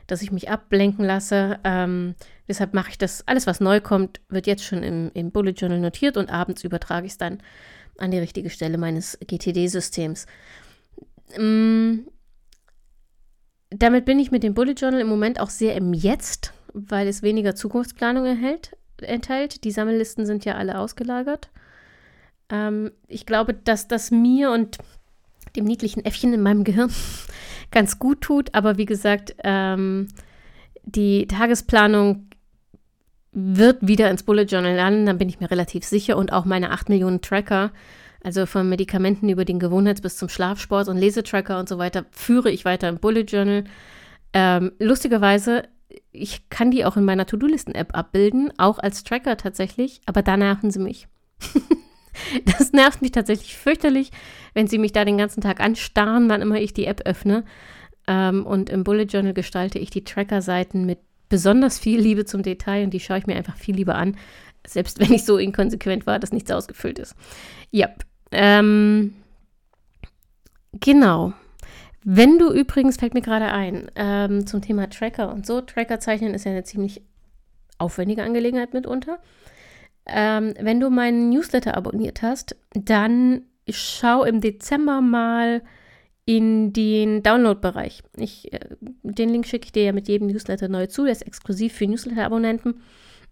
dass 0.09 0.23
ich 0.23 0.33
mich 0.33 0.51
ablenken 0.51 1.05
lasse. 1.05 1.61
Ähm, 1.62 2.16
deshalb 2.49 2.75
mache 2.75 2.90
ich 2.90 2.99
das, 2.99 3.23
alles 3.29 3.47
was 3.47 3.61
neu 3.61 3.81
kommt, 3.81 4.21
wird 4.29 4.49
jetzt 4.49 4.64
schon 4.64 4.83
im, 4.83 5.12
im 5.14 5.31
Bullet 5.31 5.53
Journal 5.53 5.79
notiert 5.79 6.16
und 6.16 6.31
abends 6.31 6.64
übertrage 6.64 7.07
ich 7.07 7.12
es 7.12 7.18
dann 7.18 7.40
an 7.99 8.11
die 8.11 8.18
richtige 8.18 8.51
Stelle 8.51 8.79
meines 8.79 9.18
GTD-Systems. 9.21 10.27
Ähm, 11.37 12.09
damit 13.71 14.07
bin 14.07 14.18
ich 14.18 14.31
mit 14.31 14.42
dem 14.42 14.55
Bullet 14.55 14.73
Journal 14.73 15.01
im 15.01 15.09
Moment 15.09 15.40
auch 15.40 15.51
sehr 15.51 15.77
im 15.77 15.92
Jetzt, 15.92 16.55
weil 16.73 17.07
es 17.07 17.23
weniger 17.23 17.55
Zukunftsplanung 17.55 18.25
erhält, 18.25 18.77
enthält. 19.03 19.64
Die 19.64 19.71
Sammellisten 19.71 20.25
sind 20.25 20.44
ja 20.47 20.55
alle 20.55 20.79
ausgelagert. 20.79 21.51
Ähm, 22.49 22.92
ich 23.09 23.27
glaube, 23.27 23.53
dass 23.53 23.88
das 23.88 24.11
mir 24.11 24.51
und 24.53 24.79
dem 25.55 25.66
niedlichen 25.66 26.05
Äffchen 26.05 26.33
in 26.33 26.40
meinem 26.40 26.64
Gehirn 26.64 26.90
ganz 27.70 27.98
gut 27.98 28.20
tut. 28.20 28.54
Aber 28.54 28.78
wie 28.78 28.87
gesagt, 28.87 29.35
ähm, 29.44 30.09
die 30.85 31.26
Tagesplanung 31.26 32.28
wird 33.33 33.87
wieder 33.87 34.11
ins 34.11 34.22
Bullet 34.22 34.44
Journal 34.44 34.74
landen, 34.74 35.07
dann 35.07 35.18
bin 35.18 35.28
ich 35.28 35.38
mir 35.38 35.50
relativ 35.50 35.85
sicher. 35.85 36.16
Und 36.16 36.33
auch 36.33 36.44
meine 36.44 36.70
8 36.70 36.88
Millionen 36.88 37.20
Tracker 37.20 37.72
Also 38.20 38.46
von 38.46 38.68
Medikamenten 38.68 39.28
über 39.28 39.44
den 39.44 39.61
Gewohnheits- 39.61 40.00
bis 40.02 40.16
zum 40.16 40.28
Schlafsport 40.28 40.88
und 40.88 40.96
Lesetracker 40.98 41.59
und 41.61 41.68
so 41.68 41.78
weiter 41.78 42.04
führe 42.11 42.50
ich 42.50 42.64
weiter 42.64 42.88
im 42.88 42.98
Bullet 42.98 43.22
Journal. 43.22 43.64
Ähm, 44.33 44.72
lustigerweise, 44.81 45.62
ich 46.11 46.48
kann 46.48 46.70
die 46.72 46.85
auch 46.85 46.96
in 46.96 47.04
meiner 47.04 47.26
To-Do-Listen-App 47.26 47.96
abbilden, 47.96 48.52
auch 48.59 48.78
als 48.81 49.04
Tracker 49.04 49.37
tatsächlich, 49.37 50.00
aber 50.04 50.22
da 50.22 50.37
nerven 50.37 50.70
sie 50.70 50.81
mich. 50.81 51.07
das 52.44 52.72
nervt 52.72 53.02
mich 53.02 53.12
tatsächlich 53.12 53.57
fürchterlich, 53.57 54.11
wenn 54.54 54.66
sie 54.66 54.78
mich 54.78 54.92
da 54.92 55.04
den 55.04 55.18
ganzen 55.18 55.40
Tag 55.40 55.61
anstarren, 55.61 56.28
wann 56.28 56.42
immer 56.42 56.61
ich 56.61 56.72
die 56.72 56.87
App 56.87 57.02
öffne. 57.07 57.44
Ähm, 58.07 58.46
und 58.46 58.70
im 58.70 58.85
Bullet 58.85 59.04
Journal 59.04 59.35
gestalte 59.35 59.78
ich 59.78 59.90
die 59.90 60.04
Tracker-Seiten 60.04 60.87
mit 60.87 60.98
besonders 61.28 61.78
viel 61.78 62.00
Liebe 62.00 62.24
zum 62.24 62.42
Detail 62.42 62.85
und 62.85 62.90
die 62.90 63.00
schaue 63.00 63.18
ich 63.18 63.26
mir 63.26 63.37
einfach 63.37 63.57
viel 63.57 63.76
lieber 63.76 63.96
an, 63.96 64.16
selbst 64.66 64.98
wenn 65.00 65.12
ich 65.12 65.24
so 65.24 65.37
inkonsequent 65.37 66.07
war, 66.07 66.18
dass 66.18 66.33
nichts 66.33 66.50
ausgefüllt 66.50 66.98
ist. 66.98 67.14
Ja, 67.70 67.90
ähm, 68.33 69.14
genau. 70.72 71.33
Wenn 72.04 72.38
du 72.38 72.50
übrigens, 72.50 72.96
fällt 72.96 73.14
mir 73.14 73.20
gerade 73.20 73.52
ein, 73.52 73.90
ähm, 73.94 74.46
zum 74.46 74.62
Thema 74.62 74.88
Tracker 74.88 75.33
und 75.33 75.46
so, 75.46 75.61
Tracker 75.61 76.00
zeichnen 76.00 76.33
ist 76.33 76.44
ja 76.44 76.52
eine 76.52 76.64
ziemlich 76.64 77.02
aufwendige 77.76 78.22
Angelegenheit 78.22 78.72
mitunter. 78.72 79.18
Ähm, 80.09 80.55
wenn 80.59 80.81
du 80.81 80.90
meinen 80.90 81.29
Newsletter 81.31 81.77
abonniert 81.77 82.23
hast, 82.23 82.57
dann 82.73 83.42
schau 83.68 84.25
im 84.25 84.40
Dezember 84.40 85.01
mal 85.01 85.62
in 86.25 86.73
den 86.73 87.23
Download-Bereich. 87.23 88.03
äh, 88.16 88.59
den 89.03 89.29
Link 89.31 89.47
schicke 89.47 89.66
ich 89.66 89.73
dir 89.73 89.85
ja 89.85 89.92
mit 89.92 90.09
jedem 90.09 90.29
Newsletter 90.29 90.68
neu 90.68 90.87
zu. 90.87 91.05
Der 91.05 91.12
ist 91.12 91.27
exklusiv 91.27 91.73
für 91.73 91.87
Newsletter-Abonnenten. 91.87 92.83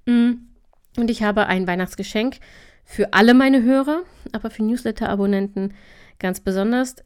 Mm. 0.06 0.32
Und 0.98 1.10
ich 1.10 1.22
habe 1.22 1.46
ein 1.46 1.66
Weihnachtsgeschenk 1.66 2.38
für 2.84 3.12
alle 3.12 3.34
meine 3.34 3.62
Hörer, 3.62 4.02
aber 4.32 4.48
für 4.48 4.62
Newsletter-Abonnenten 4.62 5.74
ganz 6.18 6.40
besonders. 6.40 6.96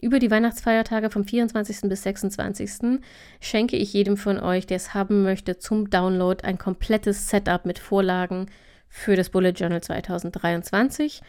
Über 0.00 0.20
die 0.20 0.30
Weihnachtsfeiertage 0.30 1.10
vom 1.10 1.24
24. 1.24 1.88
bis 1.88 2.02
26. 2.04 3.00
schenke 3.40 3.76
ich 3.76 3.92
jedem 3.92 4.16
von 4.16 4.38
euch, 4.38 4.66
der 4.66 4.76
es 4.76 4.94
haben 4.94 5.22
möchte, 5.22 5.58
zum 5.58 5.90
Download 5.90 6.44
ein 6.44 6.58
komplettes 6.58 7.28
Setup 7.28 7.64
mit 7.64 7.78
Vorlagen 7.78 8.46
für 8.94 9.16
das 9.16 9.28
Bullet 9.28 9.50
Journal 9.50 9.80
2023. 9.80 11.20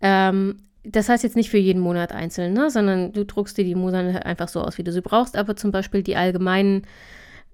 Ähm, 0.00 0.62
das 0.84 1.08
heißt 1.08 1.24
jetzt 1.24 1.34
nicht 1.34 1.50
für 1.50 1.58
jeden 1.58 1.80
Monat 1.80 2.12
einzeln, 2.12 2.52
ne, 2.52 2.70
sondern 2.70 3.12
du 3.12 3.26
druckst 3.26 3.58
dir 3.58 3.64
die 3.64 3.74
Monate 3.74 4.24
einfach 4.24 4.46
so 4.46 4.62
aus, 4.62 4.78
wie 4.78 4.84
du 4.84 4.92
sie 4.92 5.00
brauchst, 5.00 5.36
aber 5.36 5.56
zum 5.56 5.72
Beispiel 5.72 6.04
die 6.04 6.14
allgemeinen 6.14 6.86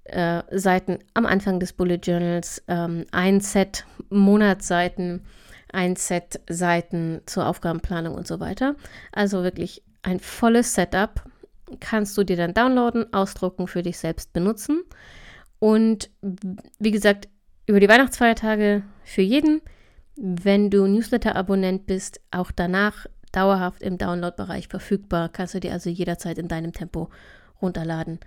äh, 0.05 0.43
Seiten 0.53 0.99
am 1.15 1.25
Anfang 1.25 1.59
des 1.59 1.73
Bullet 1.73 2.01
Journals, 2.03 2.63
ähm, 2.69 3.07
ein 3.13 3.41
Set 3.41 3.87
Monatsseiten, 4.11 5.25
ein 5.73 5.97
Set 5.97 6.39
Seiten 6.51 7.23
zur 7.25 7.47
Aufgabenplanung 7.47 8.15
und 8.15 8.27
so 8.27 8.41
weiter. 8.41 8.77
Also 9.11 9.43
wirklich 9.43 9.83
ein 10.03 10.21
volles 10.21 10.75
Setup 10.75 11.25
kannst 11.81 12.17
du 12.19 12.25
dir 12.25 12.37
dann 12.37 12.53
downloaden, 12.53 13.11
ausdrucken, 13.15 13.69
für 13.69 13.83
dich 13.83 13.97
selbst 13.97 14.35
benutzen. 14.35 14.83
Und 15.59 16.11
wie 16.79 16.91
gesagt, 16.91 17.29
über 17.67 17.81
die 17.81 17.89
Weihnachtsfeiertage 17.89 18.83
für 19.07 19.23
jeden. 19.23 19.63
Wenn 20.17 20.71
du 20.71 20.87
Newsletter-Abonnent 20.87 21.87
bist, 21.87 22.21
auch 22.31 22.51
danach 22.51 23.07
dauerhaft 23.33 23.83
im 23.83 23.99
Download-Bereich 23.99 24.69
verfügbar. 24.69 25.29
Kannst 25.29 25.55
du 25.55 25.61
dir 25.61 25.73
also 25.73 25.91
jederzeit 25.91 26.39
in 26.39 26.49
deinem 26.49 26.73
Tempo 26.73 27.11
runterladen 27.61 28.19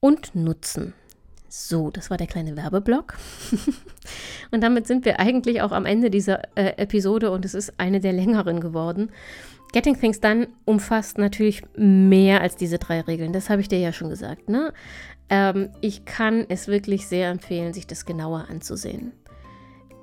und 0.00 0.34
nutzen. 0.34 0.94
So, 1.48 1.90
das 1.90 2.10
war 2.10 2.18
der 2.18 2.26
kleine 2.26 2.56
Werbeblock. 2.56 3.16
und 4.50 4.60
damit 4.62 4.86
sind 4.86 5.04
wir 5.04 5.20
eigentlich 5.20 5.62
auch 5.62 5.72
am 5.72 5.86
Ende 5.86 6.10
dieser 6.10 6.42
äh, 6.56 6.76
Episode 6.76 7.30
und 7.30 7.44
es 7.44 7.54
ist 7.54 7.74
eine 7.78 8.00
der 8.00 8.12
längeren 8.12 8.60
geworden. 8.60 9.10
Getting 9.72 9.98
Things 9.98 10.20
Done 10.20 10.48
umfasst 10.64 11.18
natürlich 11.18 11.62
mehr 11.76 12.40
als 12.40 12.56
diese 12.56 12.78
drei 12.78 13.00
Regeln. 13.00 13.32
Das 13.32 13.48
habe 13.48 13.60
ich 13.60 13.68
dir 13.68 13.78
ja 13.78 13.92
schon 13.92 14.10
gesagt. 14.10 14.48
Ne? 14.48 14.72
Ähm, 15.30 15.70
ich 15.80 16.04
kann 16.04 16.46
es 16.48 16.68
wirklich 16.68 17.06
sehr 17.06 17.30
empfehlen, 17.30 17.72
sich 17.72 17.86
das 17.86 18.04
genauer 18.04 18.46
anzusehen 18.50 19.12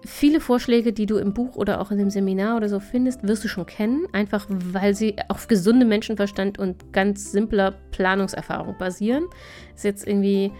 viele 0.05 0.39
Vorschläge, 0.39 0.93
die 0.93 1.05
du 1.05 1.17
im 1.17 1.33
Buch 1.33 1.55
oder 1.55 1.79
auch 1.79 1.91
in 1.91 1.97
dem 1.97 2.09
Seminar 2.09 2.57
oder 2.57 2.69
so 2.69 2.79
findest, 2.79 3.27
wirst 3.27 3.43
du 3.43 3.47
schon 3.47 3.65
kennen, 3.65 4.07
einfach 4.11 4.45
weil 4.49 4.95
sie 4.95 5.15
auf 5.29 5.47
gesundem 5.47 5.89
Menschenverstand 5.89 6.59
und 6.59 6.93
ganz 6.93 7.31
simpler 7.31 7.71
Planungserfahrung 7.91 8.77
basieren. 8.77 9.25
Ist 9.75 9.85
jetzt 9.85 10.07
irgendwie 10.07 10.51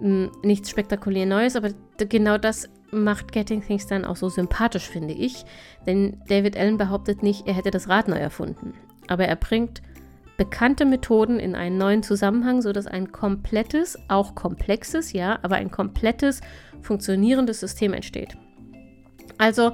mh, 0.00 0.26
hm, 0.26 0.30
nichts 0.42 0.70
spektakulär 0.70 1.26
Neues, 1.26 1.56
aber 1.56 1.70
genau 1.98 2.38
das 2.38 2.68
macht 2.90 3.32
Getting 3.32 3.62
Things 3.62 3.86
dann 3.86 4.04
auch 4.04 4.16
so 4.16 4.28
sympathisch, 4.28 4.88
finde 4.88 5.14
ich. 5.14 5.44
Denn 5.86 6.22
David 6.28 6.56
Allen 6.56 6.78
behauptet 6.78 7.22
nicht, 7.22 7.46
er 7.46 7.54
hätte 7.54 7.70
das 7.70 7.88
Rad 7.88 8.08
neu 8.08 8.16
erfunden. 8.16 8.72
Aber 9.08 9.26
er 9.26 9.36
bringt 9.36 9.82
bekannte 10.38 10.86
Methoden 10.86 11.38
in 11.40 11.54
einen 11.54 11.76
neuen 11.76 12.02
Zusammenhang, 12.02 12.62
sodass 12.62 12.86
ein 12.86 13.12
komplettes, 13.12 13.98
auch 14.08 14.34
komplexes, 14.34 15.12
ja, 15.12 15.38
aber 15.42 15.56
ein 15.56 15.70
komplettes, 15.70 16.40
funktionierendes 16.80 17.60
System 17.60 17.92
entsteht. 17.92 18.38
Also, 19.38 19.72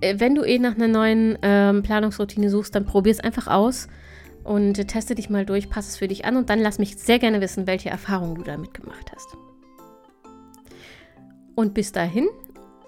äh, 0.00 0.16
wenn 0.18 0.34
du 0.34 0.42
eh 0.42 0.58
nach 0.58 0.74
einer 0.74 0.88
neuen 0.88 1.38
ähm, 1.42 1.82
Planungsroutine 1.82 2.50
suchst, 2.50 2.74
dann 2.74 2.84
probier 2.84 3.12
es 3.12 3.20
einfach 3.20 3.46
aus 3.46 3.88
und 4.44 4.78
äh, 4.78 4.84
teste 4.84 5.14
dich 5.14 5.30
mal 5.30 5.46
durch, 5.46 5.70
passe 5.70 5.88
es 5.88 5.96
für 5.96 6.08
dich 6.08 6.24
an 6.24 6.36
und 6.36 6.50
dann 6.50 6.58
lass 6.58 6.78
mich 6.78 6.96
sehr 6.96 7.18
gerne 7.18 7.40
wissen, 7.40 7.66
welche 7.66 7.90
Erfahrungen 7.90 8.34
du 8.34 8.42
damit 8.42 8.74
gemacht 8.74 9.12
hast. 9.14 9.28
Und 11.54 11.74
bis 11.74 11.92
dahin, 11.92 12.28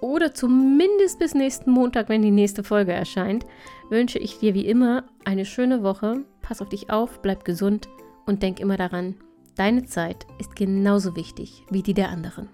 oder 0.01 0.35
zumindest 0.35 1.19
bis 1.19 1.35
nächsten 1.35 1.71
Montag, 1.71 2.09
wenn 2.09 2.23
die 2.23 2.31
nächste 2.31 2.65
Folge 2.65 2.93
erscheint, 2.93 3.47
wünsche 3.89 4.19
ich 4.19 4.39
dir 4.39 4.55
wie 4.55 4.67
immer 4.67 5.05
eine 5.25 5.45
schöne 5.45 5.83
Woche. 5.83 6.25
Pass 6.41 6.61
auf 6.61 6.69
dich 6.69 6.91
auf, 6.91 7.23
bleib 7.23 7.45
gesund 7.45 7.89
und 8.27 8.43
denk 8.43 8.59
immer 8.59 8.77
daran, 8.77 9.15
deine 9.57 9.85
Zeit 9.85 10.27
ist 10.39 10.57
genauso 10.57 11.15
wichtig 11.15 11.63
wie 11.71 11.83
die 11.83 11.95
der 11.95 12.09
anderen. 12.09 12.49